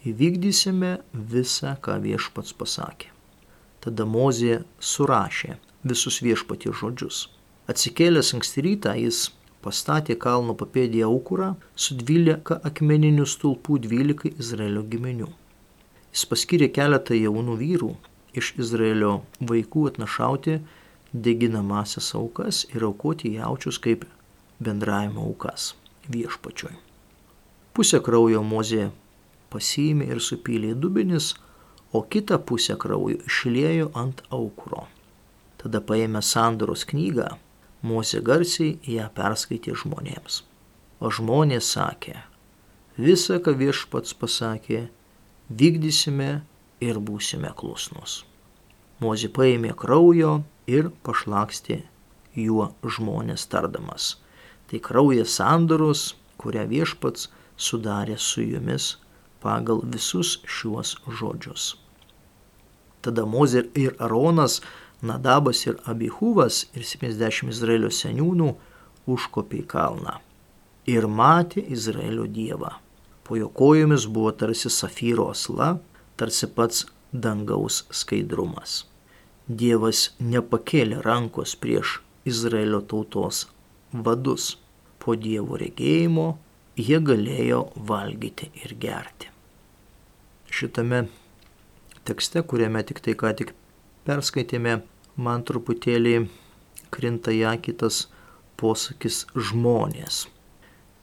Įvykdysime 0.05 0.95
visą, 1.13 1.75
ką 1.81 1.99
viešpats 2.01 2.53
pasakė. 2.57 3.11
Tada 3.81 4.05
Mozė 4.05 4.63
surašė 4.77 5.57
visus 5.85 6.19
viešpatie 6.21 6.73
žodžius. 6.73 7.27
Atsikėlęs 7.69 8.33
anksti 8.37 8.65
rytą 8.65 8.93
jis 8.97 9.29
pastatė 9.65 10.17
kalno 10.25 10.55
papėdėje 10.57 11.07
aukurą 11.07 11.51
su 11.75 11.97
dvylika 11.99 12.59
akmeninių 12.69 13.27
stulpų 13.33 13.79
dvylikai 13.85 14.33
Izraelio 14.41 14.83
giminių. 14.93 15.29
Jis 16.11 16.25
paskyrė 16.31 16.71
keletą 16.75 17.17
jaunų 17.17 17.57
vyrų 17.61 17.91
iš 18.37 18.53
Izraelio 18.59 19.19
vaikų 19.51 19.87
atnašauti 19.91 20.57
deginamasias 21.13 22.13
aukas 22.15 22.65
ir 22.75 22.85
aukoti 22.87 23.35
jaučius 23.35 23.79
kaip 23.83 24.05
bendravimo 24.59 25.23
aukas 25.27 25.73
viešpačioj. 26.11 26.73
Pusę 27.75 28.01
kraujo 28.03 28.41
mozė 28.43 28.89
pasiėmė 29.51 30.07
ir 30.13 30.19
supylė 30.23 30.73
dubenis, 30.75 31.33
o 31.91 32.01
kitą 32.01 32.39
pusę 32.47 32.77
kraujo 32.79 33.19
išliejo 33.27 33.91
ant 34.01 34.23
aukuro. 34.31 34.87
Tada 35.61 35.81
paėmė 35.83 36.21
sandoros 36.23 36.85
knygą, 36.89 37.27
Mozė 37.81 38.21
garsiai 38.21 38.77
ją 38.85 39.07
perskaitė 39.17 39.73
žmonėms. 39.83 40.43
O 41.01 41.09
žmonės 41.09 41.71
sakė, 41.73 42.19
visą, 42.97 43.39
ką 43.41 43.55
viešpats 43.57 44.13
pasakė, 44.13 44.83
vykdysime 45.49 46.43
ir 46.81 46.99
būsime 47.01 47.49
klusnus. 47.57 48.21
Mozė 49.01 49.31
paėmė 49.33 49.73
kraujo 49.73 50.43
ir 50.69 50.91
pašlakstė 51.01 51.81
juo 52.37 52.69
žmonės 52.85 53.47
tardamas. 53.49 54.17
Tai 54.69 54.79
kraujas 54.79 55.33
sandoros, 55.39 56.11
kurią 56.37 56.67
viešpats 56.69 57.31
sudarė 57.57 58.17
su 58.21 58.45
jumis 58.45 58.95
pagal 59.41 59.81
visus 59.93 60.37
šiuos 60.45 60.95
žodžius. 61.09 61.75
Tada 63.01 63.25
Mozė 63.25 63.65
ir 63.73 63.97
Aronas, 63.97 64.59
Nadabas 65.01 65.65
ir 65.65 65.79
Abihuvas 65.89 66.67
ir 66.77 66.85
70 66.85 67.49
Izraelio 67.49 67.89
seniūnų 67.89 68.51
užkopė 69.09 69.63
į 69.63 69.67
kalną. 69.71 70.19
Ir 70.89 71.07
matė 71.09 71.63
Izraelio 71.73 72.27
dievą. 72.29 72.75
Po 73.25 73.37
jo 73.37 73.49
kojomis 73.49 74.05
buvo 74.05 74.31
tarsi 74.35 74.69
safyro 74.69 75.29
asla, 75.33 75.79
tarsi 76.17 76.49
pats 76.53 76.85
dangaus 77.11 77.83
skaidrumas. 77.89 78.83
Dievas 79.47 80.11
nepakėlė 80.21 81.01
rankos 81.05 81.55
prieš 81.57 81.99
Izraelio 82.25 82.81
tautos 82.81 83.47
vadus. 83.91 84.57
Po 85.01 85.15
Dievo 85.17 85.57
regėjimo 85.57 86.27
jie 86.77 86.99
galėjo 87.01 87.63
valgyti 87.89 88.51
ir 88.61 88.75
gerti. 88.77 89.31
Šitame 90.51 91.07
tekste, 92.05 92.43
kuriame 92.45 92.83
tik 92.85 93.01
tai 93.01 93.15
ką 93.17 93.33
tik 93.39 93.53
perskaitėme, 94.05 94.81
man 95.15 95.43
truputėlį 95.47 96.15
krinta 96.91 97.33
ją 97.35 97.55
kitas 97.63 98.05
posakis 98.59 99.25
žmonės. 99.35 100.25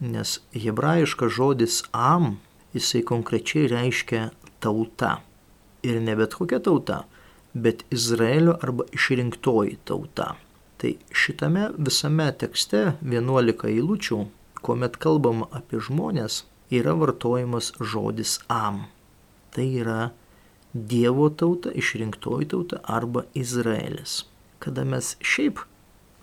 Nes 0.01 0.39
hebrajiškas 0.55 1.33
žodis 1.35 1.79
am, 1.93 2.37
jisai 2.77 3.03
konkrečiai 3.03 3.67
reiškia 3.73 4.29
tauta. 4.63 5.19
Ir 5.83 6.01
ne 6.03 6.15
bet 6.19 6.37
kokia 6.39 6.61
tauta, 6.63 7.05
bet 7.55 7.85
Izraelio 7.95 8.59
arba 8.63 8.87
išrinktoji 8.95 9.79
tauta. 9.85 10.35
Tai 10.79 10.93
šitame 11.11 11.71
visame 11.75 12.29
tekste 12.39 12.83
11 13.03 13.67
eilučių, 13.73 14.19
kuomet 14.63 14.99
kalbama 15.03 15.49
apie 15.51 15.81
žmonės, 15.83 16.45
yra 16.71 16.95
vartojamas 16.95 17.73
žodis 17.81 18.39
am. 18.47 18.85
Tai 19.51 19.67
yra 19.83 20.13
Dievo 20.73 21.31
tauta, 21.31 21.73
išrinktoji 21.73 22.49
tauta 22.53 22.81
arba 22.85 23.25
Izraelis. 23.35 24.25
Kada 24.59 24.85
mes 24.85 25.15
šiaip 25.25 25.63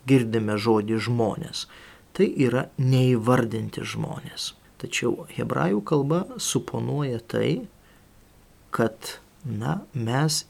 girdime 0.06 0.58
žodį 0.62 1.00
žmonės, 1.08 1.66
tai 2.14 2.28
yra 2.46 2.68
neįvardinti 2.78 3.82
žmonės. 3.82 4.54
Tačiau 4.82 5.26
hebrajų 5.34 5.82
kalba 5.88 6.26
suponuoja 6.38 7.22
tai, 7.26 7.66
kad 8.76 9.18
na, 9.46 9.80
mes 9.94 10.44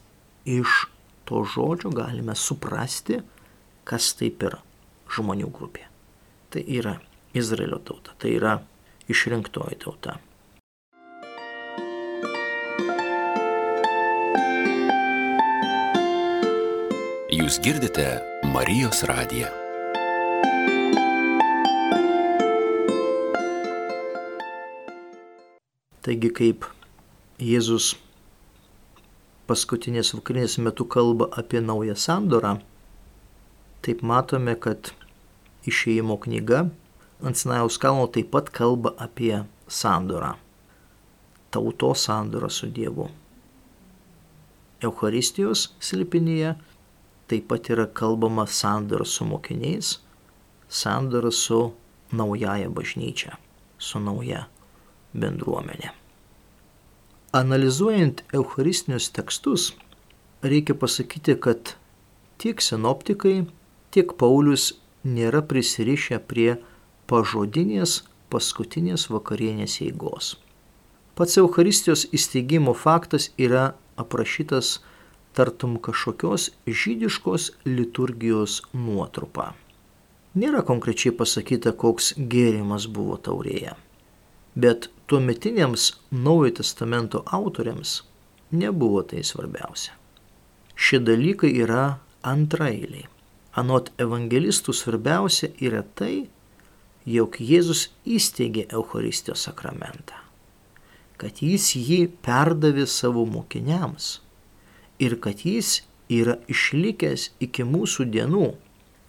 iš 0.44 0.86
to 1.24 1.42
žodžio 1.46 1.90
galime 1.94 2.34
suprasti, 2.36 3.22
kas 3.86 4.12
taip 4.18 4.42
yra 4.46 4.60
žmonių 5.16 5.50
grupė. 5.54 5.86
Tai 6.50 6.62
yra 6.62 6.96
Izraelio 7.36 7.78
tauta, 7.86 8.14
tai 8.18 8.36
yra 8.36 8.58
išrinktoji 9.10 9.78
tauta. 9.82 10.18
Jūs 17.46 17.60
girdite 17.62 18.04
Marijos 18.50 19.04
radiją. 19.06 19.46
Taigi 26.02 26.32
kaip 26.40 26.66
Jėzus 27.38 27.92
paskutinės 29.46 30.10
vakarinės 30.16 30.58
metu 30.58 30.88
kalba 30.90 31.30
apie 31.38 31.62
naują 31.62 31.94
sandorą, 31.94 32.56
taip 33.78 34.02
matome, 34.02 34.58
kad 34.58 34.90
išėjimo 35.70 36.18
knyga 36.26 36.64
ant 37.22 37.38
Sinajaus 37.38 37.78
kalno 37.78 38.10
taip 38.10 38.34
pat 38.34 38.50
kalba 38.50 38.96
apie 38.98 39.44
sandorą. 39.70 40.34
Tautos 41.54 42.10
sandorą 42.10 42.50
su 42.50 42.74
Dievu. 42.74 43.12
Eucharistijos 44.82 45.68
slipinėje 45.78 46.56
taip 47.30 47.48
pat 47.50 47.70
yra 47.72 47.86
kalbama 47.86 48.46
sandora 48.46 49.04
su 49.04 49.24
mokiniais, 49.24 49.98
sandora 50.68 51.30
su 51.30 51.72
naujaja 52.12 52.68
bažnyčia, 52.70 53.36
su 53.78 54.00
nauja 54.00 54.46
bendruomenė. 55.14 55.92
Analizuojant 57.36 58.22
eucharistinius 58.34 59.10
tekstus, 59.12 59.72
reikia 60.42 60.76
pasakyti, 60.78 61.36
kad 61.40 61.74
tiek 62.38 62.62
sinoptikai, 62.62 63.44
tiek 63.90 64.14
Paulius 64.20 64.72
nėra 65.04 65.42
prisirišę 65.46 66.20
prie 66.30 66.56
pažodinės 67.10 68.02
paskutinės 68.32 69.08
vakarienės 69.12 69.80
eigos. 69.84 70.34
Pats 71.16 71.38
Eucharistijos 71.40 72.04
įsteigimo 72.16 72.74
faktas 72.76 73.30
yra 73.40 73.74
aprašytas 73.96 74.78
tartum 75.36 75.76
kažkokios 75.76 76.50
žydiškos 76.66 77.50
liturgijos 77.68 78.62
nuotrupa. 78.72 79.52
Nėra 80.36 80.62
konkrečiai 80.68 81.12
pasakyta, 81.16 81.72
koks 81.72 82.14
gėrimas 82.16 82.88
buvo 82.92 83.16
taurėje. 83.20 83.74
Bet 84.56 84.88
tuometiniams 85.08 85.90
Naujojo 86.10 86.56
testamento 86.60 87.22
autoriams 87.38 88.02
nebuvo 88.52 89.02
tai 89.04 89.22
svarbiausia. 89.24 89.92
Šie 90.76 91.00
dalykai 91.04 91.52
yra 91.64 91.98
antrailiai. 92.24 93.06
Anot 93.56 93.88
evangelistų 94.00 94.72
svarbiausia 94.76 95.48
yra 95.64 95.80
tai, 95.96 96.26
jog 97.08 97.38
Jėzus 97.40 97.86
įsteigė 98.04 98.66
Eucharistijos 98.76 99.46
sakramentą, 99.48 100.18
kad 101.16 101.40
jis 101.40 101.70
jį 101.78 102.02
perdavė 102.24 102.84
savo 102.90 103.24
mokiniams 103.24 104.18
ir 104.98 105.18
kad 105.20 105.44
jis 105.44 105.82
yra 106.12 106.36
išlikęs 106.50 107.30
iki 107.42 107.66
mūsų 107.66 108.06
dienų, 108.14 108.46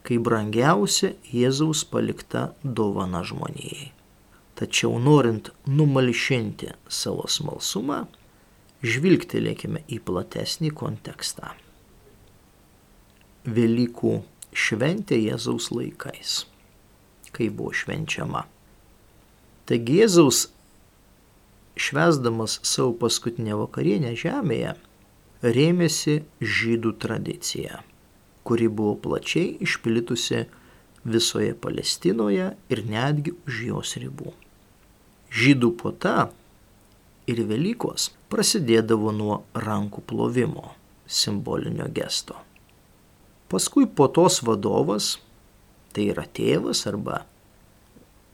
kai 0.07 0.17
brangiausia 0.23 1.13
Jėzaus 1.31 1.83
palikta 1.91 2.51
dovana 2.63 3.23
žmonijai. 3.27 3.91
Tačiau 4.57 4.97
norint 4.97 5.51
numalšinti 5.69 6.71
savo 6.89 7.27
smalsumą, 7.29 8.05
žvilgtelėkime 8.81 9.83
į 9.91 9.99
platesnį 10.07 10.71
kontekstą. 10.77 11.51
Velykų 13.47 14.13
šventė 14.57 15.19
Jėzaus 15.21 15.69
laikais, 15.75 16.39
kai 17.35 17.51
buvo 17.53 17.75
švenčiama. 17.75 18.47
Taigi 19.69 20.01
Jėzaus 20.01 20.47
švesdamas 21.77 22.57
savo 22.65 22.95
paskutinę 22.97 23.59
vakarienę 23.59 24.15
žemėje 24.17 24.73
rėmėsi 25.43 26.21
žydų 26.41 26.93
tradicija, 27.01 27.81
kuri 28.47 28.67
buvo 28.67 28.95
plačiai 29.03 29.57
išplitusi 29.61 30.45
visoje 31.07 31.53
Palestinoje 31.53 32.49
ir 32.69 32.83
netgi 32.89 33.35
už 33.47 33.61
jos 33.69 33.95
ribų. 34.01 34.33
Žydų 35.31 35.71
puota 35.77 36.29
ir 37.27 37.43
Velykos 37.47 38.11
prasidėdavo 38.31 39.13
nuo 39.15 39.41
rankų 39.53 40.03
plovimo, 40.07 40.73
simbolinio 41.05 41.87
gesto. 41.93 42.35
Paskui 43.47 43.87
puotos 43.87 44.41
vadovas, 44.43 45.17
tai 45.93 46.09
yra 46.11 46.25
tėvas 46.27 46.83
arba 46.89 47.23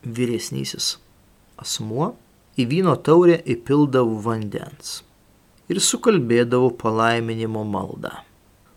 vyresnysis 0.03 0.97
asmuo, 1.61 2.13
į 2.57 2.65
vyno 2.69 2.93
taurę 3.01 3.39
įpildavo 3.49 4.19
vandens 4.21 5.01
ir 5.71 5.79
sukalbėdavo 5.79 6.73
palaiminimo 6.79 7.63
maldą. 7.67 8.11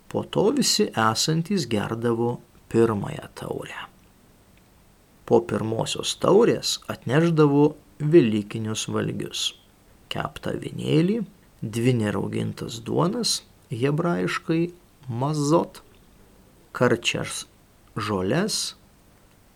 Po 0.08 0.22
to 0.22 0.50
visi 0.56 0.88
esantys 0.92 1.66
gerdavo 1.70 2.36
pirmąją 2.72 3.26
taurę. 3.34 3.80
Po 5.26 5.40
pirmosios 5.42 6.14
taurės 6.22 6.78
atneždavo 6.92 7.74
Velykinius 7.98 8.86
valgius- 8.92 9.54
keptą 10.12 10.52
vinėlį, 10.62 11.24
dvi 11.62 11.92
neraugintas 11.96 12.78
duonas, 12.84 13.42
hebrajiškai 13.70 14.72
mazot, 15.08 15.80
karčias 16.72 17.46
žoles 17.96 18.74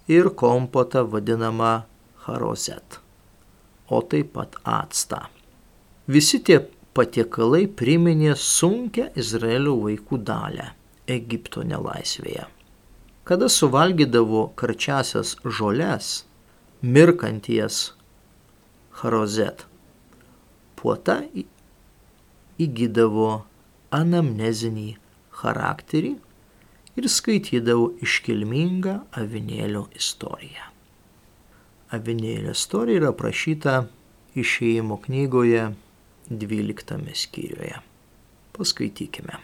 ir 0.09 0.31
kompotą 0.31 1.05
vadinamą 1.07 1.85
harozet, 2.25 2.99
o 3.89 4.01
taip 4.03 4.33
pat 4.33 4.57
actą. 4.65 5.29
Visi 6.09 6.41
tie 6.41 6.67
patiekalai 6.97 7.67
priminė 7.81 8.35
sunkę 8.37 9.11
Izraelio 9.19 9.77
vaikų 9.85 10.19
dalę 10.27 10.71
Egipto 11.11 11.63
nelaisvėje. 11.67 12.47
Kada 13.25 13.49
suvalgydavo 13.53 14.49
karčiasias 14.59 15.37
žoles, 15.45 16.25
mirkanties 16.83 17.93
harozet, 19.03 19.67
puota 20.81 21.21
įgydavo 22.61 23.31
anamnezinį 23.95 24.89
charakterį 25.41 26.17
ir 27.01 27.09
skaitydavo 27.09 27.87
iškilmingą 28.05 28.97
avinėlio 29.21 29.87
istoriją. 29.97 30.67
Avinėlio 31.95 32.53
istorija 32.55 33.01
yra 33.01 33.13
aprašyta 33.15 33.77
išėjimo 34.39 34.99
knygoje 35.07 35.71
12 36.31 37.15
skyriuje. 37.15 37.81
Paskaitykime. 38.55 39.41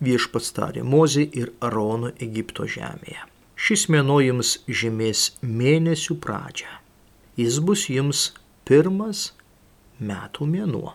Viešpats 0.00 0.54
tarė 0.56 0.84
Mozė 0.86 1.24
ir 1.36 1.50
Arono 1.60 2.12
Egipto 2.24 2.64
žemėje. 2.64 3.26
Šis 3.58 3.88
mėnuo 3.92 4.20
jums 4.22 4.54
žymės 4.70 5.24
mėnesių 5.42 6.16
pradžią. 6.22 6.70
Jis 7.36 7.58
bus 7.60 7.88
jums 7.92 8.22
pirmas 8.64 9.32
metų 9.98 10.46
mėnuo. 10.48 10.94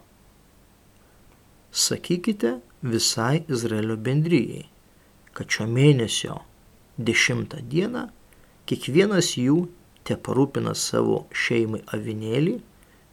Sakykite 1.69 2.55
visai 2.81 3.43
Izraelio 3.51 3.97
bendryjei, 4.07 4.65
kad 5.33 5.51
šio 5.51 5.67
mėnesio 5.67 6.39
dešimtą 6.97 7.61
dieną 7.69 8.07
kiekvienas 8.69 9.35
jų 9.37 9.67
te 10.07 10.17
parūpina 10.17 10.73
savo 10.77 11.25
šeimai 11.43 11.83
avinėlį, 11.97 12.57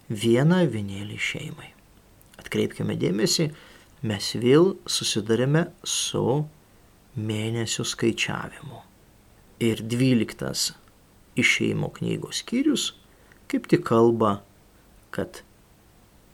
vieną 0.09 0.63
avinėlį 0.65 1.19
šeimai 1.19 1.71
atkreipkime 2.41 2.97
dėmesį, 2.99 3.51
mes 4.03 4.31
vėl 4.41 4.73
susidarėme 4.89 5.67
su 5.85 6.25
mėnesių 7.15 7.85
skaičiavimu. 7.93 8.81
Ir 9.61 9.83
dvyliktas 9.85 10.71
išeimo 11.39 11.91
knygos 11.99 12.41
skyrius 12.41 12.91
kaip 13.51 13.67
tik 13.67 13.83
kalba, 13.83 14.39
kad 15.11 15.41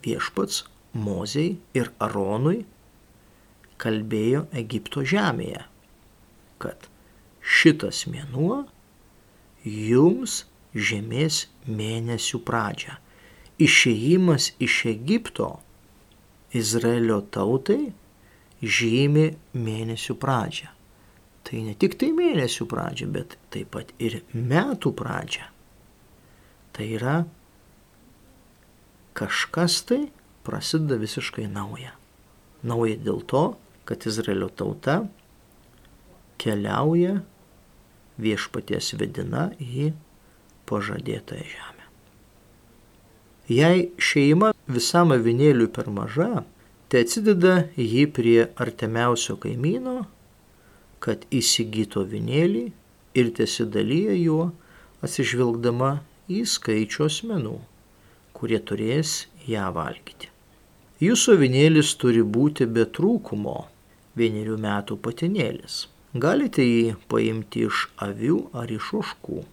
viešpats 0.06 0.66
Mozei 0.98 1.58
ir 1.78 1.90
Aronui 2.02 2.60
kalbėjo 3.82 4.44
Egipto 4.62 5.02
žemėje, 5.06 5.64
kad 6.62 6.88
šitas 7.42 8.04
mėnuo 8.10 8.64
jums 9.66 10.44
žemės 10.74 11.44
mėnesių 11.66 12.42
pradžia. 12.46 12.98
Išėjimas 13.62 14.52
iš 14.62 14.78
Egipto 14.94 15.50
Izraelio 16.56 17.22
tautai 17.34 17.92
žymi 18.62 19.28
mėnesių 19.58 20.16
pradžią. 20.22 20.72
Tai 21.48 21.60
ne 21.64 21.74
tik 21.80 21.96
tai 22.00 22.12
mėnesių 22.16 22.68
pradžia, 22.68 23.08
bet 23.12 23.38
taip 23.54 23.72
pat 23.76 23.92
ir 24.04 24.20
metų 24.34 24.92
pradžia. 25.00 25.48
Tai 26.76 26.88
yra 26.98 27.18
kažkas 29.18 29.82
tai 29.88 30.02
prasideda 30.48 31.00
visiškai 31.02 31.48
nauja. 31.52 31.94
Nauja 32.68 32.98
dėl 33.00 33.24
to, 33.28 33.46
kad 33.88 34.04
Izraelio 34.10 34.50
tauta 34.50 35.00
keliauja 36.42 37.22
viešpaties 38.22 38.94
vedina 39.00 39.50
į 39.62 39.92
pažadėtąją 40.70 41.50
žemę. 41.54 41.77
Jei 43.48 43.88
šeima 43.96 44.52
visam 44.68 45.14
avinėliui 45.16 45.70
per 45.72 45.88
maža, 45.88 46.44
tai 46.92 47.06
atsideda 47.06 47.54
jį 47.80 48.04
prie 48.12 48.40
artimiausio 48.60 49.38
kaimyno, 49.44 50.02
kad 51.00 51.24
įsigyto 51.32 52.04
avinėlį 52.04 52.66
ir 53.16 53.30
tiesidalyja 53.38 54.18
juo 54.20 54.50
atsižvelgdama 55.06 55.92
į 56.28 56.44
skaičių 56.54 57.06
asmenų, 57.08 57.56
kurie 58.36 58.60
turės 58.60 59.14
ją 59.48 59.70
valgyti. 59.76 60.34
Jūsų 61.00 61.38
avinėlis 61.38 61.94
turi 62.02 62.24
būti 62.26 62.68
be 62.68 62.84
trūkumo, 62.98 63.58
vienerių 64.18 64.58
metų 64.60 64.98
patinėlis. 65.08 65.86
Galite 66.18 66.66
jį 66.66 66.96
paimti 67.12 67.68
iš 67.68 67.86
avių 68.02 68.42
ar 68.58 68.72
iš 68.74 68.92
oškų. 69.02 69.44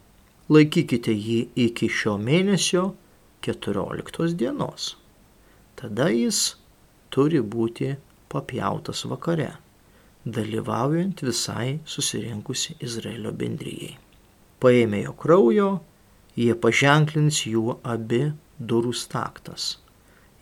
Laikykite 0.54 1.12
jį 1.12 1.40
iki 1.66 1.88
šio 1.92 2.16
mėnesio 2.20 2.84
14 3.44 4.34
dienos. 4.40 4.94
Tada 5.76 6.08
jis 6.08 6.54
turi 7.12 7.42
būti 7.54 7.90
papjautas 8.32 9.04
vakare, 9.10 9.50
dalyvaujant 10.24 11.20
visai 11.26 11.78
susirinkusi 11.84 12.78
Izraelio 12.80 13.32
bendryjei. 13.36 13.98
Paėmė 14.62 15.02
jo 15.04 15.12
kraujo, 15.20 15.70
jie 16.40 16.54
paženklins 16.56 17.44
juo 17.46 17.78
abi 17.84 18.22
durų 18.58 18.94
staktas 18.96 19.74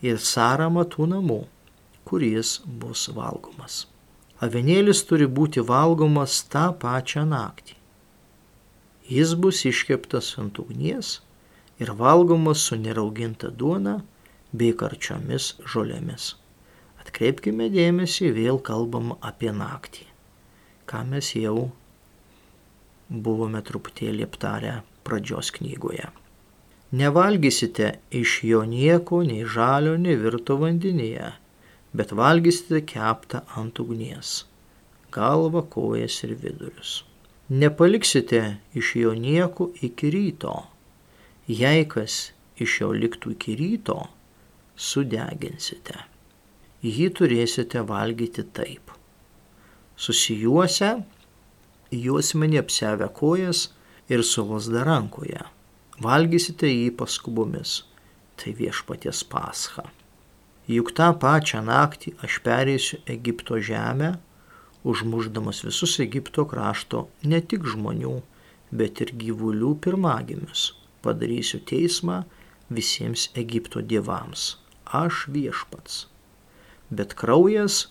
ir 0.03 0.19
sąramą 0.19 0.85
tų 0.93 1.09
namų, 1.15 1.41
kuris 2.07 2.57
bus 2.65 3.09
valgomas. 3.15 3.83
Avinėlis 4.43 5.03
turi 5.07 5.27
būti 5.27 5.63
valgomas 5.63 6.41
tą 6.51 6.69
pačią 6.79 7.23
naktį. 7.27 7.77
Jis 9.11 9.35
bus 9.39 9.61
iškeptas 9.67 10.33
ant 10.39 10.59
ugnies 10.63 11.19
ir 11.83 11.91
valgomas 11.99 12.63
su 12.67 12.79
nerauginta 12.79 13.51
duona 13.61 13.99
bei 14.53 14.71
karčiomis 14.79 15.53
žolėmis. 15.73 16.33
Atkreipkime 17.03 17.67
dėmesį, 17.73 18.31
vėl 18.37 18.59
kalbam 18.63 19.13
apie 19.19 19.51
naktį, 19.51 20.07
ką 20.87 21.03
mes 21.11 21.33
jau 21.35 21.69
buvome 23.27 23.61
truputėlį 23.67 24.27
aptarę 24.29 24.75
pradžios 25.03 25.51
knygoje. 25.57 26.07
Nevalgysite 26.93 27.89
iš 28.13 28.39
jo 28.47 28.61
nieko, 28.69 29.23
nei 29.25 29.43
žalio, 29.49 29.95
nei 29.97 30.15
virto 30.15 30.59
vandenyje, 30.61 31.31
bet 31.97 32.13
valgysite 32.13 32.83
keptą 32.89 33.41
ant 33.57 33.79
ugnies- 33.81 34.43
galvą, 35.15 35.65
kojas 35.75 36.23
ir 36.23 36.35
vidurius. 36.43 37.03
Nepaliksite 37.49 38.57
iš 38.73 38.95
jo 38.95 39.13
nieko 39.13 39.71
iki 39.81 40.09
ryto. 40.09 40.53
Jei 41.47 41.87
kas 41.89 42.31
iš 42.63 42.79
jo 42.81 42.91
liktų 42.95 43.33
iki 43.35 43.55
ryto, 43.59 43.97
sudeginsite. 44.75 45.97
Jį 46.83 47.09
turėsite 47.17 47.83
valgyti 47.87 48.45
taip. 48.55 48.91
Susijuose, 49.95 50.93
juosmenį 51.91 52.63
apsevę 52.63 53.09
kojas 53.15 53.67
ir 54.11 54.23
su 54.27 54.45
lasda 54.47 54.83
rankoje 54.87 55.43
valgysite 56.01 56.69
jį 56.69 56.93
paskubomis. 56.97 57.83
Tai 58.37 58.53
viešpaties 58.57 59.23
pascha. 59.29 59.85
Juk 60.67 60.93
tą 60.97 61.11
pačią 61.19 61.61
naktį 61.67 62.15
aš 62.25 62.39
pereisiu 62.43 62.97
Egipto 63.05 63.59
žemę, 63.59 64.15
užmuždamas 64.83 65.61
visus 65.63 65.99
Egipto 65.99 66.45
krašto 66.49 67.07
ne 67.23 67.41
tik 67.41 67.67
žmonių, 67.67 68.15
bet 68.71 69.03
ir 69.03 69.13
gyvulių 69.13 69.75
pirmagimius. 69.83 70.71
Padarysiu 71.03 71.59
teismą 71.67 72.23
visiems 72.71 73.29
Egipto 73.35 73.81
dievams. 73.81 74.57
Aš 74.85 75.25
viešpats. 75.35 76.05
Bet 76.89 77.15
kraujas 77.19 77.87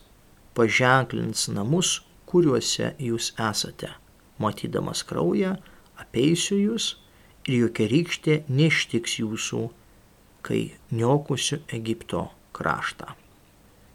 paženklins 0.57 1.49
namus, 1.53 2.01
kuriuose 2.29 2.93
jūs 3.01 3.33
esate. 3.51 3.93
Matydamas 4.41 5.03
kraują, 5.07 5.57
apeisiu 6.01 6.59
jūs 6.59 6.95
ir 7.47 7.59
jokia 7.65 7.89
rykštė 7.93 8.37
neštiks 8.49 9.19
jūsų, 9.21 9.63
kai 10.47 10.63
niokusiu 10.91 11.61
Egipto 11.79 12.29
kraštą. 12.57 13.13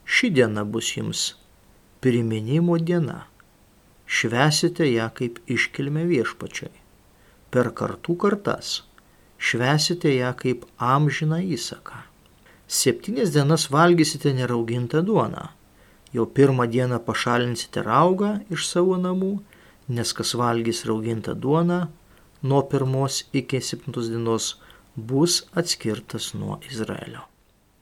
Ši 0.06 0.30
diena 0.38 0.64
bus 0.64 0.94
jums 0.96 1.24
priminimo 2.04 2.78
diena. 2.80 3.26
Švesite 4.08 4.88
ją 4.88 5.10
kaip 5.18 5.42
iškilmę 5.52 6.06
viešpačiai. 6.08 6.72
Per 7.52 7.72
kartų 7.76 8.16
kartas 8.22 8.87
švesite 9.38 10.16
ją 10.16 10.34
kaip 10.38 10.66
amžiną 10.78 11.40
įsaką. 11.56 12.04
Septynias 12.68 13.32
dienas 13.32 13.70
valgysite 13.72 14.34
neraugintą 14.34 15.02
duoną. 15.02 15.48
Jau 16.14 16.26
pirmą 16.26 16.68
dieną 16.68 17.00
pašalinsite 17.00 17.84
raugą 17.84 18.40
iš 18.52 18.68
savo 18.68 18.98
namų, 18.98 19.38
nes 19.88 20.14
kas 20.14 20.34
valgys 20.36 20.84
raugintą 20.90 21.36
duoną, 21.36 21.88
nuo 22.44 22.62
pirmos 22.72 23.24
iki 23.34 23.62
septintos 23.62 24.10
dienos 24.12 24.56
bus 24.96 25.44
atskirtas 25.54 26.34
nuo 26.34 26.60
Izraelio. 26.72 27.22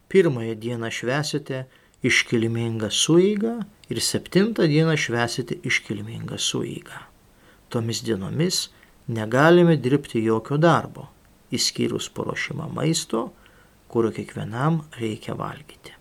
Pirmąją 0.10 0.56
dieną 0.56 0.92
švesite 0.92 1.66
iškilmingą 2.04 2.90
sueigą 2.92 3.56
ir 3.90 4.02
septintą 4.02 4.68
dieną 4.68 4.96
švesite 4.98 5.58
iškilmingą 5.64 6.38
sueigą. 6.38 7.00
Tomis 7.70 8.04
dienomis 8.06 8.70
negalime 9.08 9.78
dirbti 9.78 10.24
jokio 10.24 10.58
darbo, 10.58 11.08
įskyrus 11.54 12.10
paruošimą 12.16 12.70
maisto, 12.74 13.30
kurio 13.92 14.12
kiekvienam 14.16 14.82
reikia 15.00 15.36
valgyti. 15.38 15.94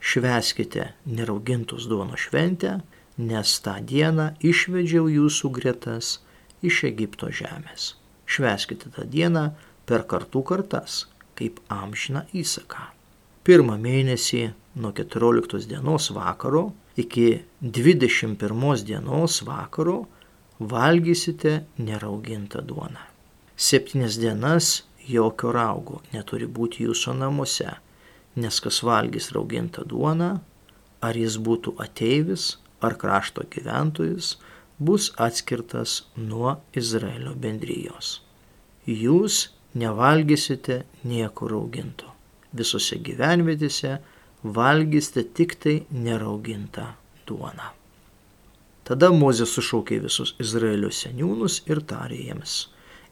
Šveskite 0.00 0.92
neraugintus 1.06 1.84
duono 1.90 2.16
šventę, 2.16 2.78
nes 3.20 3.56
tą 3.60 3.76
dieną 3.84 4.30
išvedžiau 4.40 5.10
jūsų 5.12 5.50
gretas 5.52 6.18
iš 6.64 6.84
Egipto 6.88 7.28
žemės. 7.28 7.94
Šveskite 8.24 8.92
tą 8.94 9.04
dieną 9.04 9.50
per 9.84 10.06
kartų 10.08 10.42
kartas, 10.46 11.04
kaip 11.36 11.60
amžiną 11.68 12.24
įsaką. 12.32 12.88
Pirmą 13.44 13.76
mėnesį 13.80 14.42
nuo 14.80 14.92
14 14.96 15.68
dienos 15.68 16.10
vakaro 16.16 16.70
iki 17.00 17.42
21 17.60 18.84
dienos 18.84 19.42
vakaro 19.44 20.00
valgysite 20.60 21.64
neraugintą 21.78 22.60
duoną. 22.62 23.09
Septynias 23.60 24.16
dienas 24.16 24.68
jokio 25.04 25.50
raugo 25.52 25.98
neturi 26.14 26.46
būti 26.48 26.86
jūsų 26.86 27.12
namuose, 27.18 27.74
nes 28.40 28.60
kas 28.64 28.78
valgys 28.86 29.26
raugintą 29.36 29.84
duoną, 29.90 30.30
ar 31.04 31.18
jis 31.20 31.36
būtų 31.48 31.74
ateivis, 31.84 32.54
ar 32.80 32.96
krašto 33.02 33.44
gyventojas, 33.52 34.38
bus 34.80 35.10
atskirtas 35.20 35.98
nuo 36.16 36.54
Izraelio 36.72 37.34
bendrijos. 37.36 38.22
Jūs 38.88 39.50
nevalgysite 39.76 40.80
nieko 41.04 41.52
rauginto. 41.52 42.08
Visose 42.56 42.96
gyvenvietėse 42.96 43.98
valgysite 44.42 45.28
tik 45.36 45.58
tai 45.60 45.76
neraugintą 45.92 46.88
duoną. 47.28 47.74
Tada 48.88 49.12
Mozė 49.14 49.44
sušaukė 49.46 50.00
visus 50.08 50.32
Izraelio 50.42 50.88
seniūnus 50.90 51.60
ir 51.68 51.84
tarė 51.86 52.24
jiems, 52.24 52.54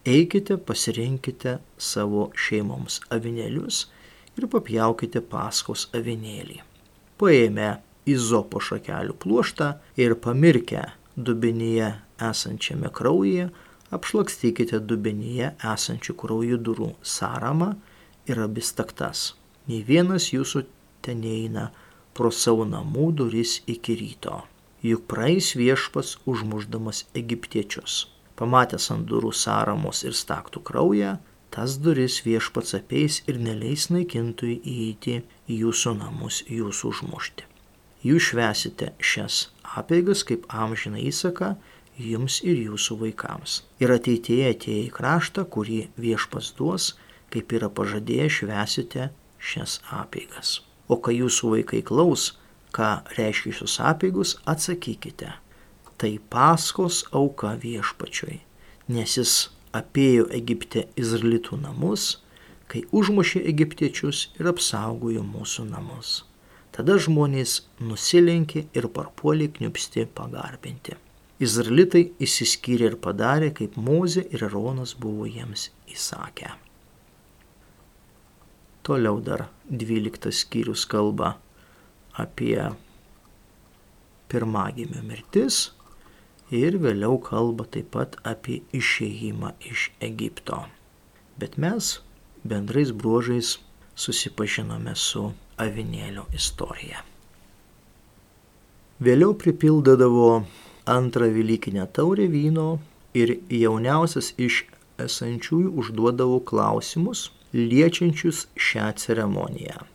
eikite, 0.09 0.57
pasirinkite 0.57 1.59
savo 1.91 2.29
šeimoms 2.47 3.01
avinėlius 3.15 3.85
ir 4.39 4.49
papjaukite 4.53 5.23
paskos 5.33 5.87
avinėlį. 5.99 6.63
Paėmę 7.19 7.71
izopo 8.09 8.63
šakelių 8.63 9.17
pluoštą 9.23 9.73
ir 10.01 10.15
pamirkę 10.25 10.85
dubenyje 11.17 11.91
esančiame 12.31 12.91
kraujyje, 12.95 13.49
apšlakstykite 13.95 14.81
dubenyje 14.91 15.53
esančių 15.75 16.15
kraujų 16.23 16.59
durų 16.69 16.91
sąramą 17.17 17.73
ir 18.31 18.41
abis 18.45 18.73
taktas. 18.79 19.33
Nei 19.69 19.83
vienas 19.85 20.31
jūsų 20.33 20.65
ten 21.05 21.25
eina 21.25 21.69
pro 22.17 22.31
savo 22.35 22.67
namų 22.69 23.11
duris 23.21 23.59
iki 23.67 23.97
ryto. 24.01 24.43
Juk 24.85 25.09
praeis 25.11 25.55
viešpas 25.59 26.17
užmuždamas 26.31 27.05
egiptiečius. 27.19 28.07
Pamatęs 28.39 28.91
ant 28.95 29.09
durų 29.11 29.33
sąramos 29.35 30.05
ir 30.07 30.15
staktų 30.15 30.63
kraują, 30.69 31.17
tas 31.55 31.79
duris 31.83 32.21
viešpats 32.27 32.77
apeis 32.79 33.23
ir 33.31 33.41
neleis 33.43 33.89
naikintui 33.91 34.61
įeiti 34.75 35.17
į 35.51 35.63
jūsų 35.65 35.95
namus 35.99 36.45
jūsų 36.47 36.93
užmušti. 36.93 37.49
Jūs 38.07 38.31
švesite 38.31 38.93
šias 39.03 39.49
apeigas 39.81 40.23
kaip 40.29 40.47
amžiną 40.55 41.01
įsaką 41.11 41.57
jums 41.99 42.39
ir 42.47 42.61
jūsų 42.69 42.99
vaikams. 43.03 43.63
Ir 43.83 43.91
ateityje 43.91 44.53
atėję 44.55 44.85
į 44.87 44.93
kraštą, 44.95 45.45
kurį 45.51 45.81
viešpas 45.99 46.53
duos, 46.59 46.93
kaip 47.35 47.53
yra 47.59 47.69
pažadėję, 47.69 48.29
švesite 48.39 49.09
šias 49.39 49.81
apeigas. 49.91 50.61
O 50.89 50.97
kai 51.03 51.19
jūsų 51.19 51.57
vaikai 51.57 51.83
klaus, 51.83 52.31
ką 52.73 53.03
reiškia 53.19 53.59
šios 53.61 53.79
apeigus, 53.83 54.37
atsakykite. 54.47 55.35
Tai 55.99 56.13
paskos 56.31 57.03
auka 57.11 57.57
viešpačiui, 57.59 58.39
nes 58.95 59.17
jis 59.19 59.33
apėjo 59.75 60.29
Egipte 60.39 60.85
Izraelitų 61.01 61.59
namus, 61.65 62.21
kai 62.69 62.85
užmušė 62.95 63.43
egiptiečius 63.51 64.29
ir 64.39 64.51
apsaugojo 64.53 65.25
mūsų 65.27 65.65
namus. 65.73 66.23
Tada 66.75 66.99
žmonės 67.03 67.63
nusilenkė 67.83 68.69
ir 68.77 68.87
parpuolė 68.95 69.49
kniupsti 69.57 70.05
pagarbinti. 70.15 70.95
Izraelitai 71.43 72.05
įsiskyrė 72.23 72.93
ir 72.93 72.97
padarė, 73.03 73.51
kaip 73.55 73.77
Mozė 73.79 74.25
ir 74.35 74.45
Aronas 74.47 74.95
buvo 74.99 75.27
jiems 75.27 75.69
įsakę. 75.91 76.53
Toliau 78.87 79.21
dar 79.23 79.49
dvyliktas 79.67 80.43
skyrius 80.45 80.87
kalba 80.89 81.37
apie 82.19 82.57
pirmagimio 84.29 85.03
mirtis 85.07 85.69
ir 86.51 86.79
vėliau 86.81 87.19
kalba 87.23 87.67
taip 87.69 87.91
pat 87.97 88.17
apie 88.25 88.63
išėjimą 88.73 89.53
iš 89.71 89.91
Egipto. 90.01 90.65
Bet 91.39 91.59
mes 91.59 91.99
bendrais 92.45 92.91
bruožais 92.91 93.59
susipažinome 93.99 94.95
su 94.97 95.29
avinėlio 95.59 96.27
istorija. 96.35 97.03
Vėliau 98.99 99.35
pripildavo 99.39 100.45
antrą 100.89 101.29
Velykinę 101.35 101.87
taurę 101.95 102.27
vyno 102.33 102.79
ir 103.15 103.37
jauniausias 103.51 104.33
iš 104.39 104.65
esančiųjų 104.99 105.71
užduodavo 105.79 106.41
klausimus 106.49 107.29
liečiančius 107.55 108.47
šią 108.57 108.91
ceremoniją. 108.99 109.87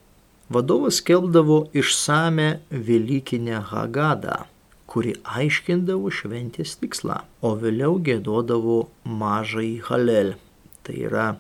Vadovas 0.54 1.02
kelbdavo 1.02 1.68
išsame 1.74 2.48
Velykinę 2.72 3.60
Hagadą, 3.72 4.44
kuri 4.94 5.16
aiškindavo 5.26 6.12
šventės 6.14 6.76
tikslą, 6.78 7.16
o 7.42 7.56
vėliau 7.58 7.96
gėdodavo 8.08 8.76
mažai 9.22 9.80
Halel, 9.88 10.36
tai 10.86 11.00
yra 11.08 11.32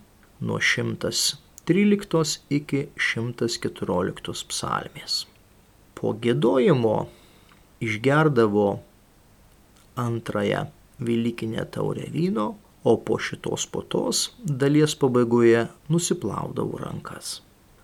nuo 0.41 0.57
113 0.57 2.39
iki 2.57 2.79
114 2.97 4.47
psalmės. 4.49 5.17
Po 5.93 6.15
gėdojimo 6.23 6.95
išgerdavo 7.85 8.69
antrąją 10.01 10.63
Velykinę 11.03 11.65
taurę 11.75 12.07
vyno, 12.13 12.47
o 12.83 12.97
po 12.97 13.19
šitos 13.21 13.67
potos 13.69 14.23
dalies 14.63 14.95
pabaigoje 14.99 15.67
nusiplaudavo 15.93 16.79
rankas. 16.81 17.41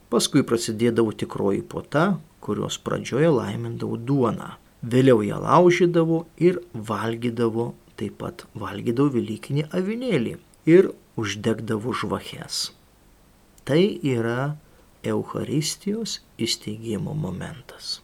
Paskui 0.09 0.41
prasidėdavo 0.43 1.13
tikroji 1.13 1.61
pota, 1.61 2.17
kurios 2.41 2.79
pradžioje 2.81 3.29
laimindavo 3.37 3.99
duoną. 4.09 4.49
Vėliau 4.79 5.19
ją 5.25 5.41
laužydavo 5.43 6.23
ir 6.39 6.61
valgydavo, 6.73 7.73
taip 7.99 8.15
pat 8.21 8.45
valgydavo 8.55 9.11
Velykinį 9.17 9.65
avinėlį 9.75 10.37
ir 10.71 10.91
uždegdavo 11.19 11.91
žvakes. 11.91 12.69
Tai 13.67 13.81
yra 14.15 14.55
Eucharistijos 15.03 16.19
įsteigimo 16.39 17.11
momentas. 17.15 17.99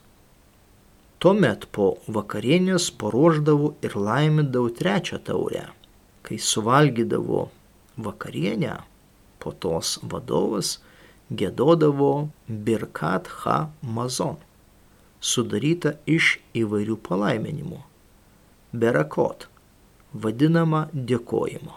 Tuomet 1.16 1.64
po 1.72 1.94
vakarienės 2.12 2.90
paruoždavo 3.00 3.72
ir 3.84 3.96
laimindavo 3.96 4.68
trečią 4.76 5.18
taurę. 5.24 5.64
Kai 6.22 6.36
suvalgydavo 6.36 7.46
vakarienę, 7.96 8.76
po 9.40 9.52
tos 9.64 9.96
vadovas 10.02 10.76
gėdodavo 11.32 12.28
Birkat 12.48 13.30
Ha 13.40 13.56
Mazon, 13.80 14.36
sudaryta 15.20 15.96
iš 16.06 16.38
įvairių 16.56 16.96
palaiminimų. 17.08 17.80
Berakot, 18.76 19.48
vadinama 20.12 20.88
dėkojimu. 20.92 21.72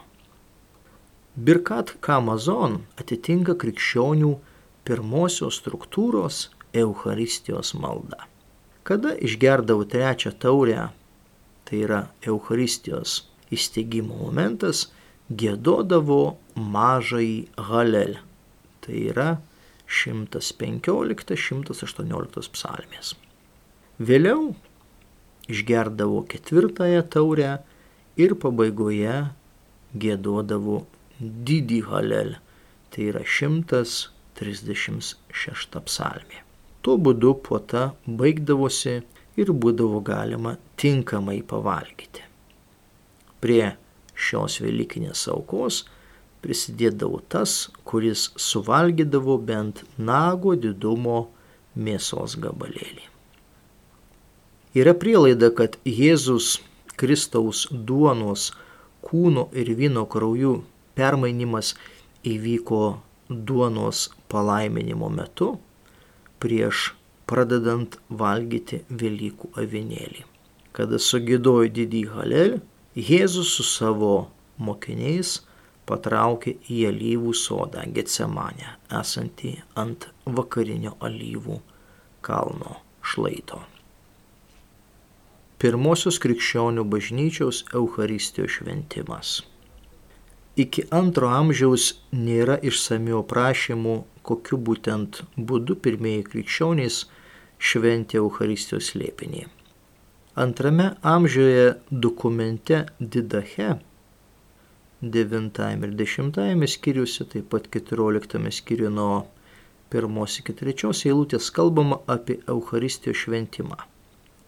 Birkat 1.40 1.94
Kamazon 2.04 2.84
atitinka 3.00 3.54
krikščionių 3.54 4.38
pirmosios 4.84 5.60
struktūros 5.60 6.50
Eucharistijos 6.74 7.74
malda. 7.74 8.26
Kada 8.82 9.14
išgerdavau 9.14 9.84
trečią 9.86 10.32
taurę, 10.42 10.88
tai 11.64 11.76
yra 11.86 12.06
Eucharistijos 12.26 13.30
įsteigimo 13.54 14.14
momentas, 14.24 14.90
gėdodavo 15.30 16.36
mažai 16.56 17.46
Halel. 17.70 18.18
Tai 18.82 18.96
yra 19.14 19.38
115-118 19.86 22.50
psalmės. 22.54 23.14
Vėliau 24.00 24.54
išgerdavo 25.52 26.22
ketvirtąją 26.30 27.02
taurę 27.12 27.50
ir 28.16 28.32
pabaigoje 28.40 29.16
gėdodavo 30.04 30.78
didį 31.20 31.80
Halel. 31.90 32.30
Tai 32.90 33.02
yra 33.10 33.22
136 33.22 35.80
psalmė. 35.90 36.38
Tuo 36.80 36.96
būdu 36.96 37.34
puota 37.44 37.82
baigdavosi 38.06 39.02
ir 39.36 39.52
būdavo 39.64 40.00
galima 40.08 40.56
tinkamai 40.80 41.42
pavalgyti. 41.52 42.22
Prie 43.44 43.76
šios 44.16 44.60
Velykinės 44.64 45.28
aukos 45.32 45.84
prisidėdavo 46.40 47.18
tas, 47.28 47.68
kuris 47.84 48.32
suvalgydavo 48.48 49.36
bent 49.52 49.84
nago 50.00 50.56
didumo 50.56 51.28
mėsos 51.76 52.40
gabalėlį. 52.40 53.09
Yra 54.70 54.92
prielaida, 54.94 55.48
kad 55.50 55.74
Jėzus 55.82 56.60
Kristaus 56.94 57.64
duonos 57.72 58.52
kūno 59.02 59.48
ir 59.50 59.72
vyno 59.74 60.04
krauju 60.06 60.60
permainimas 60.94 61.72
įvyko 62.22 62.82
duonos 63.30 64.04
palaiminimo 64.30 65.08
metu 65.10 65.56
prieš 66.38 66.92
pradedant 67.26 67.96
valgyti 68.22 68.84
Velykų 69.02 69.50
avinėlį. 69.58 70.22
Kada 70.70 71.02
sugėdojo 71.02 71.66
didį 71.74 72.04
Halel, 72.14 72.56
Jėzus 72.94 73.56
su 73.56 73.66
savo 73.66 74.28
mokiniais 74.62 75.40
patraukė 75.90 76.54
į 76.70 76.84
alyvų 76.92 77.34
sodą 77.34 77.88
Getsemanę, 77.90 78.76
esantį 79.02 79.56
ant 79.74 80.06
vakarinio 80.38 80.94
alyvų 81.02 81.58
kalno 82.22 82.78
šlaito. 83.02 83.64
Pirmosios 85.60 86.16
krikščionių 86.24 86.86
bažnyčios 86.88 87.64
Euharistijos 87.76 88.54
šventimas. 88.58 89.32
Iki 90.60 90.86
antro 90.96 91.28
amžiaus 91.32 91.90
nėra 92.16 92.56
išsamių 92.70 93.18
aprašymų 93.20 93.96
kokiu 94.30 94.58
būtent 94.68 95.20
būdu 95.50 95.76
pirmieji 95.84 96.24
krikščionys 96.30 97.02
šventė 97.70 98.20
Euharistijos 98.20 98.92
slėpinį. 98.92 99.44
Antrame 100.40 100.86
amžiuje 101.12 101.66
dokumente 101.90 102.84
Didache 103.00 103.74
9 105.02 105.60
ir 105.88 105.94
10 106.02 106.66
skyriuose, 106.76 107.24
taip 107.34 107.48
pat 107.52 107.68
14 107.76 108.52
skyriuje 108.60 108.92
nuo 108.96 109.26
1 109.90 110.40
iki 110.42 110.56
3 110.64 110.90
eilutės 111.10 111.50
kalbama 111.56 112.00
apie 112.06 112.36
Euharistijos 112.46 113.24
šventimą, 113.24 113.80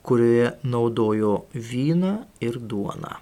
kurioje 0.03 0.53
naudojo 0.62 1.35
vyną 1.55 2.15
ir 2.41 2.59
duoną. 2.59 3.17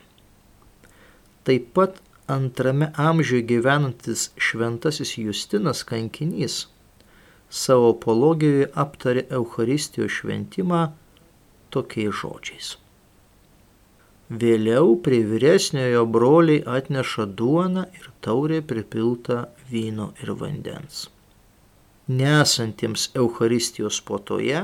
Taip 1.44 1.72
pat 1.76 2.02
antrame 2.26 2.92
amžiuje 2.96 3.42
gyvenantis 3.52 4.30
šventasis 4.36 5.16
Justinas 5.18 5.82
kankinys 5.84 6.66
savo 7.50 7.90
apologijoje 7.94 8.68
aptarė 8.84 9.24
Euharistijos 9.38 10.20
šventimą 10.20 10.84
tokiais 11.74 12.14
žodžiais. 12.22 12.76
Vėliau 14.30 14.92
prie 15.02 15.24
vyresniojo 15.26 16.04
broliai 16.06 16.62
atneša 16.78 17.26
duoną 17.40 17.88
ir 17.98 18.10
taurė 18.22 18.60
pripilta 18.62 19.40
vyno 19.72 20.12
ir 20.22 20.30
vandens. 20.38 21.08
Nesantiems 22.20 23.08
Euharistijos 23.18 23.98
potoje, 24.06 24.62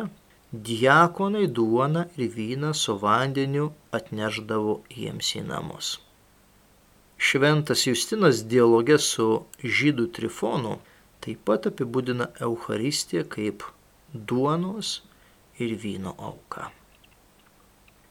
diakonai 0.52 1.48
duoną 1.48 2.04
ir 2.16 2.30
vyną 2.30 2.74
su 2.74 2.98
vandeniu 2.98 3.70
atneždavo 3.92 4.80
jiems 4.90 5.32
į 5.40 5.42
namus. 5.48 5.88
Šventas 7.18 7.86
Justinas 7.86 8.44
dialoge 8.44 8.98
su 8.98 9.26
žydų 9.64 10.06
trifonu 10.18 10.76
taip 11.24 11.42
pat 11.48 11.66
apibūdina 11.70 12.28
Eucharistiją 12.46 13.24
kaip 13.32 13.64
duonos 14.12 15.02
ir 15.58 15.74
vyno 15.82 16.14
auką. 16.18 16.68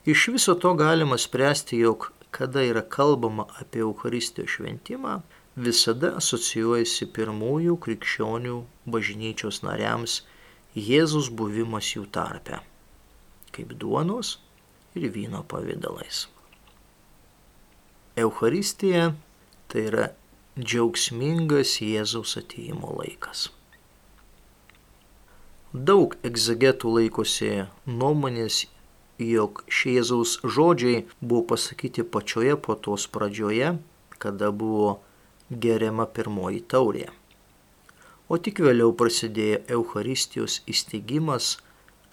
Iš 0.06 0.28
viso 0.36 0.56
to 0.56 0.74
galima 0.74 1.18
spręsti, 1.18 1.78
jog 1.80 2.12
kada 2.32 2.62
yra 2.62 2.82
kalbama 2.82 3.46
apie 3.62 3.80
Eucharistijos 3.80 4.58
šventimą, 4.58 5.22
visada 5.56 6.12
asocijuojasi 6.20 7.08
pirmųjų 7.16 7.78
krikščionių 7.86 8.58
bažnyčios 8.92 9.62
nariams 9.64 10.20
Jėzus 10.76 11.30
buvimas 11.32 11.88
jų 11.94 12.02
tarpe, 12.12 12.58
kaip 13.56 13.70
duonos 13.80 14.34
ir 15.00 15.08
vyno 15.16 15.40
pavydalais. 15.48 16.26
Eucharistija 18.20 19.14
tai 19.72 19.86
yra 19.88 20.10
džiaugsmingas 20.60 21.78
Jėzaus 21.80 22.36
ateimo 22.44 22.92
laikas. 23.00 23.48
Daug 25.72 26.20
egzegetų 26.28 26.92
laikosi 27.00 27.50
nuomonės, 27.88 28.66
jog 29.20 29.64
šie 29.72 29.98
Jėzaus 30.02 30.38
žodžiai 30.44 31.06
buvo 31.22 31.46
pasakyti 31.56 32.04
pačioje 32.04 32.60
po 32.60 32.76
tos 32.76 33.08
pradžioje, 33.08 33.78
kada 34.20 34.52
buvo 34.52 34.98
geriama 35.52 36.04
pirmoji 36.08 36.68
taurė. 36.68 37.14
O 38.30 38.40
tik 38.42 38.60
vėliau 38.66 38.94
prasidėjo 38.98 39.62
Eucharistijos 39.78 40.62
įsteigimas 40.72 41.56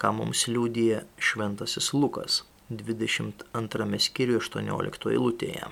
ką 0.03 0.11
mums 0.19 0.47
liūdija 0.51 1.05
šventasis 1.23 1.93
Lukas 1.95 2.41
22 2.71 3.99
skyriuje 4.07 4.41
18 4.43 5.13
eilutėje. 5.13 5.69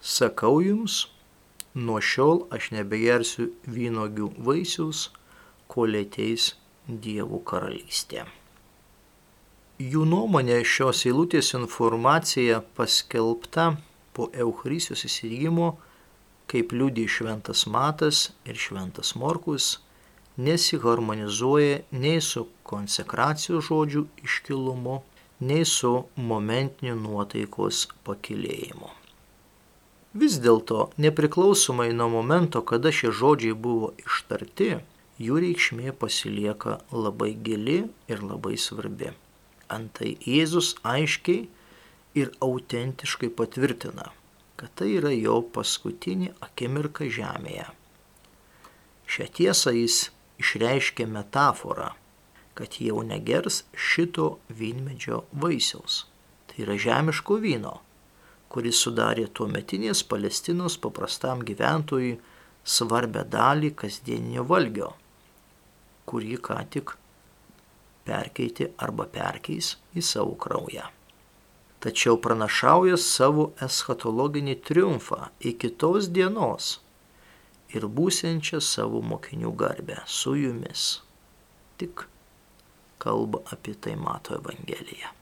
Sakau 0.00 0.56
jums, 0.64 0.96
nuo 1.74 2.00
šiol 2.00 2.46
aš 2.56 2.70
nebegersiu 2.74 3.50
vynogių 3.76 4.30
vaisius, 4.48 5.10
kol 5.70 5.94
ateis 6.00 6.54
Dievų 6.90 7.38
karalystė. 7.46 8.24
Jų 9.78 10.02
nuomonė 10.10 10.56
šios 10.66 11.04
eilutės 11.06 11.52
informacija 11.54 12.64
paskelbta 12.74 13.76
po 14.16 14.26
Eucharistijos 14.34 15.04
įsijimo, 15.06 15.76
kaip 16.50 16.74
liūdį 16.74 17.06
šventas 17.06 17.66
Matas 17.70 18.30
ir 18.48 18.58
šventas 18.58 19.14
Morkus, 19.18 19.78
nesiharmonizuoja 20.40 21.82
nei 21.92 22.20
su 22.24 22.46
konsekracijos 22.66 23.68
žodžių 23.68 24.06
iškilumu, 24.26 25.00
nei 25.40 25.64
su 25.64 25.92
momentiniu 26.16 26.96
nuotaikos 27.00 27.86
pakilėjimu. 28.06 28.90
Vis 30.20 30.40
dėlto, 30.42 30.88
nepriklausomai 30.98 31.92
nuo 31.94 32.08
momento, 32.10 32.64
kada 32.66 32.90
šie 32.90 33.12
žodžiai 33.14 33.54
buvo 33.54 33.92
ištarti, 34.02 34.80
jų 35.22 35.38
reikšmė 35.44 35.94
pasilieka 36.00 36.80
labai 36.90 37.30
gili 37.46 37.84
ir 38.10 38.24
labai 38.26 38.56
svarbi. 38.58 39.12
Antai 39.70 40.16
Jėzus 40.26 40.74
aiškiai 40.82 41.46
ir 42.18 42.32
autentiškai 42.42 43.30
patvirtina, 43.38 44.10
kad 44.60 44.74
tai 44.76 44.90
yra 44.98 45.10
jo 45.16 45.38
paskutinė 45.54 46.34
akimirka 46.44 47.06
žemėje. 47.08 47.64
Šią 49.08 49.28
tiesą 49.38 49.72
jis 49.72 50.10
išreiškė 50.42 51.06
metaforą, 51.08 51.94
kad 52.58 52.76
jau 52.84 53.00
negers 53.06 53.62
šito 53.72 54.26
vynmedžio 54.60 55.22
vaisiaus. 55.44 56.02
Tai 56.50 56.60
yra 56.66 56.76
žemiško 56.84 57.40
vyno, 57.40 57.78
kuris 58.52 58.84
sudarė 58.84 59.30
tuo 59.32 59.48
metinės 59.48 60.04
Palestinos 60.12 60.76
paprastam 60.84 61.40
gyventojui 61.46 62.14
svarbę 62.76 63.24
dalį 63.32 63.72
kasdieninio 63.80 64.44
valgio, 64.52 64.92
kurį 66.04 66.36
ką 66.44 66.60
tik 66.76 66.96
perkeiti 68.04 68.68
arba 68.76 69.08
perkeis 69.08 69.78
į 69.96 70.04
savo 70.04 70.36
kraują 70.36 70.90
tačiau 71.80 72.18
pranašauja 72.20 72.98
savo 73.00 73.50
eschatologinį 73.66 74.56
triumfą 74.68 75.30
iki 75.52 75.72
tos 75.82 76.10
dienos 76.16 76.74
ir 77.74 77.86
būsiančią 77.98 78.60
savo 78.64 79.00
mokinių 79.12 79.52
garbę 79.56 80.00
su 80.06 80.34
jumis. 80.36 80.88
Tik 81.80 82.04
kalba 83.00 83.40
apie 83.54 83.74
tai 83.74 83.96
mato 83.96 84.36
Evangelija. 84.36 85.14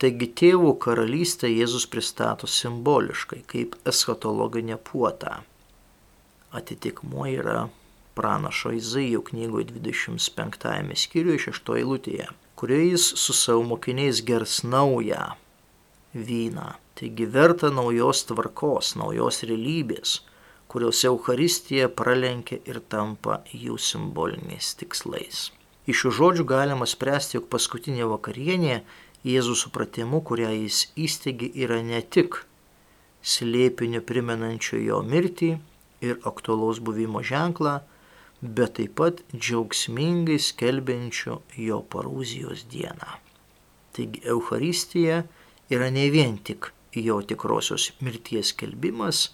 Taigi 0.00 0.28
tėvų 0.40 0.74
karalystę 0.84 1.48
Jėzus 1.48 1.86
pristato 1.88 2.48
simboliškai 2.48 3.42
kaip 3.48 3.76
eschatologinę 3.88 4.76
puotą. 4.88 5.38
Atitikmuo 6.56 7.24
yra 7.32 7.62
pranašo 8.16 8.72
Izaijo 8.80 9.22
knygoje 9.30 9.70
25 9.76 10.98
skyriuje 11.04 11.46
6 11.50 11.78
eilutėje 11.82 12.32
kurioje 12.56 12.90
jis 12.90 13.04
su 13.16 13.32
savo 13.32 13.62
mokiniais 13.62 14.24
gers 14.24 14.62
naują 14.62 15.24
vyną. 16.14 16.66
Taigi 16.94 17.26
verta 17.26 17.68
naujos 17.70 18.22
tvarkos, 18.28 18.94
naujos 18.96 19.42
realybės, 19.48 20.14
kurios 20.72 21.02
Euharistija 21.04 21.90
pralenkia 21.98 22.56
ir 22.70 22.80
tampa 22.92 23.42
jų 23.64 23.76
simboliniais 23.88 24.70
tikslais. 24.80 25.50
Iš 25.86 26.00
šių 26.00 26.12
žodžių 26.18 26.46
galima 26.48 26.88
spręsti, 26.88 27.36
jog 27.36 27.50
paskutinė 27.52 28.08
vakarienė 28.14 28.80
Jėzų 29.26 29.56
supratimu, 29.58 30.22
kurią 30.22 30.52
jis 30.54 30.86
įsteigė, 30.96 31.50
yra 31.64 31.80
ne 31.82 32.00
tik 32.14 32.38
slėpiniu 33.26 34.00
primenančio 34.06 34.78
jo 34.80 35.00
mirtį 35.02 35.50
ir 36.06 36.20
aktualaus 36.30 36.78
buvimo 36.78 37.24
ženklą, 37.26 37.80
bet 38.40 38.76
taip 38.78 38.96
pat 39.00 39.22
džiaugsmingai 39.32 40.38
skelbiančiu 40.42 41.40
jo 41.56 41.80
parūzijos 41.92 42.66
dieną. 42.72 43.16
Taigi 43.96 44.20
Euharistija 44.28 45.22
yra 45.72 45.90
ne 45.90 46.08
vien 46.12 46.36
tik 46.38 46.70
jo 46.92 47.20
tikrosios 47.22 47.90
mirties 48.00 48.52
skelbimas 48.52 49.30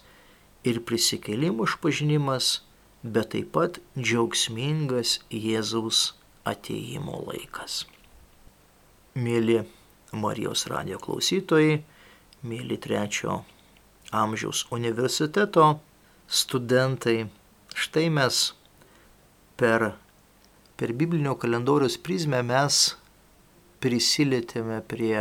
ir 0.63 0.79
prisikelimo 0.87 1.67
išpažinimas, 1.67 2.61
bet 3.03 3.33
taip 3.35 3.51
pat 3.55 3.79
džiaugsmingas 3.99 5.19
Jėzaus 5.31 6.13
ateimo 6.47 7.19
laikas. 7.27 7.83
Mėly 9.15 9.63
Marijos 10.13 10.65
radio 10.71 10.99
klausytojai, 11.01 11.81
mėly 12.47 12.79
trečio 12.79 13.41
amžiaus 14.13 14.65
universiteto 14.71 15.79
studentai, 16.27 17.27
štai 17.75 18.09
mes 18.13 18.43
per, 19.59 19.93
per 20.77 20.93
biblinio 20.93 21.35
kalendoriaus 21.39 21.97
prizmę 22.01 22.41
mes 22.45 22.79
prisilietėme 23.83 24.79
prie 24.87 25.17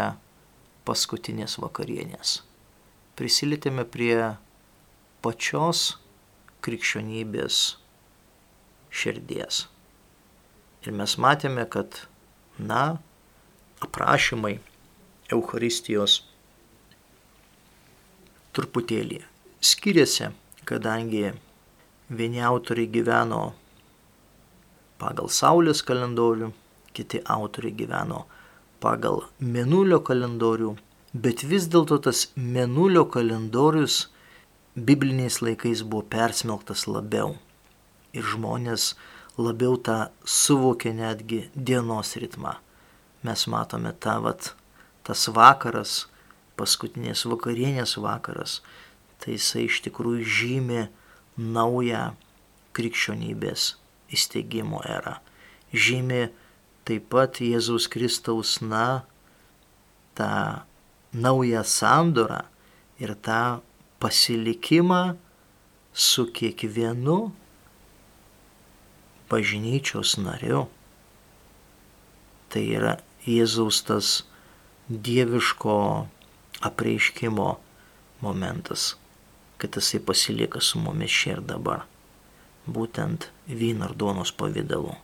paskutinės 0.87 1.59
vakarienės. 1.63 2.41
Prisilietėme 3.19 3.85
prie 3.85 4.17
pačios 5.23 5.99
krikščionybės 6.65 7.63
širdies. 8.93 9.67
Ir 10.83 10.95
mes 10.99 11.17
matėme, 11.19 11.65
kad, 11.71 12.05
na, 12.59 12.99
aprašymai 13.83 14.57
Euharistijos 15.33 16.21
truputėlį 18.57 19.23
skiriasi, 19.63 20.31
kadangi 20.69 21.31
vieni 22.13 22.43
autoriai 22.45 22.91
gyveno 22.93 23.43
pagal 25.03 25.31
Saulės 25.33 25.83
kalendorių, 25.87 26.53
kiti 26.95 27.23
autoriai 27.37 27.75
gyveno 27.75 28.23
pagal 28.83 29.25
Menulio 29.39 30.01
kalendorių, 30.07 30.75
bet 31.15 31.45
vis 31.47 31.69
dėlto 31.71 31.99
tas 32.07 32.29
Menulio 32.37 33.05
kalendorius 33.11 34.07
bibliniais 34.77 35.41
laikais 35.45 35.83
buvo 35.83 36.05
persmelktas 36.15 36.87
labiau. 36.89 37.37
Ir 38.13 38.27
žmonės 38.35 38.93
labiau 39.41 39.79
tą 39.81 39.99
suvokė 40.29 40.93
netgi 40.97 41.47
dienos 41.55 42.17
ritmą. 42.21 42.59
Mes 43.23 43.47
matome 43.49 43.95
tą, 44.03 44.19
vat, 44.25 44.53
tas 45.07 45.29
vakaras, 45.31 46.07
paskutinės 46.59 47.25
vakarienės 47.31 47.97
vakaras, 48.03 48.61
tai 49.23 49.39
jisai 49.39 49.69
iš 49.69 49.81
tikrųjų 49.87 50.27
žymi 50.41 50.83
naują 51.39 52.11
krikščionybės 52.77 53.73
įsteigimo 54.13 54.83
era. 54.87 55.19
Žymi 55.73 56.27
taip 56.87 57.09
pat 57.13 57.41
Jėzaus 57.41 57.89
Kristaus, 57.91 58.61
na, 58.61 59.03
tą 60.15 60.63
naują 61.13 61.65
sandorą 61.65 62.43
ir 63.01 63.15
tą 63.17 63.61
pasilikimą 64.01 65.17
su 65.93 66.27
kiekvienu 66.27 67.33
bažnyčios 69.31 70.19
nariu. 70.21 70.67
Tai 72.53 72.65
yra 72.77 72.97
Jėzaus 73.25 73.81
tas 73.89 74.25
dieviško 74.89 75.77
apreiškimo 76.61 77.49
momentas, 78.21 78.97
kad 79.57 79.79
jisai 79.79 80.03
pasilieka 80.05 80.61
su 80.61 80.83
mumis 80.83 81.11
čia 81.11 81.39
ir 81.39 81.41
dabar 81.47 81.87
būtent 82.67 83.29
vyno 83.49 83.89
ir 83.91 83.97
duonos 83.99 84.33
pavydalu. 84.37 84.95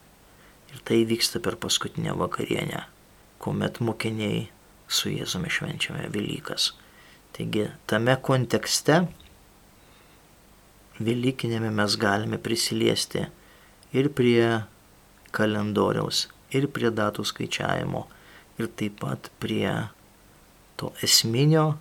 Ir 0.72 0.82
tai 0.84 1.02
vyksta 1.08 1.40
per 1.40 1.56
paskutinę 1.56 2.14
vakarienę, 2.18 2.84
kuomet 3.40 3.80
mokiniai 3.80 4.48
su 4.88 5.10
Jėzumi 5.12 5.50
švenčiame 5.52 6.08
Velykas. 6.12 6.72
Taigi 7.36 7.68
tame 7.88 8.16
kontekste 8.22 9.06
Velykinėme 10.98 11.70
mes 11.70 11.94
galime 12.00 12.40
prisiliesti 12.42 13.28
ir 13.94 14.08
prie 14.10 14.64
kalendoriaus, 15.30 16.26
ir 16.50 16.66
prie 16.74 16.90
datų 16.90 17.24
skaičiavimo, 17.28 18.06
ir 18.58 18.70
taip 18.80 18.98
pat 19.04 19.30
prie 19.38 19.70
to 20.80 20.90
esminio 21.06 21.76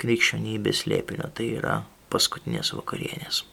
krikščionybės 0.00 0.86
lėpinio, 0.88 1.28
tai 1.36 1.50
yra 1.58 1.76
paskutinės 2.12 2.72
vakarienės. 2.76 3.44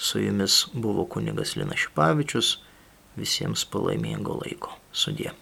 Su 0.00 0.18
jumis 0.24 0.66
buvo 0.72 1.04
kunigas 1.04 1.56
Lina 1.60 1.76
Šipavičius. 1.76 2.54
Visiems 3.20 3.66
palaimingo 3.68 4.38
laiko. 4.40 4.72
Sudė. 4.96 5.34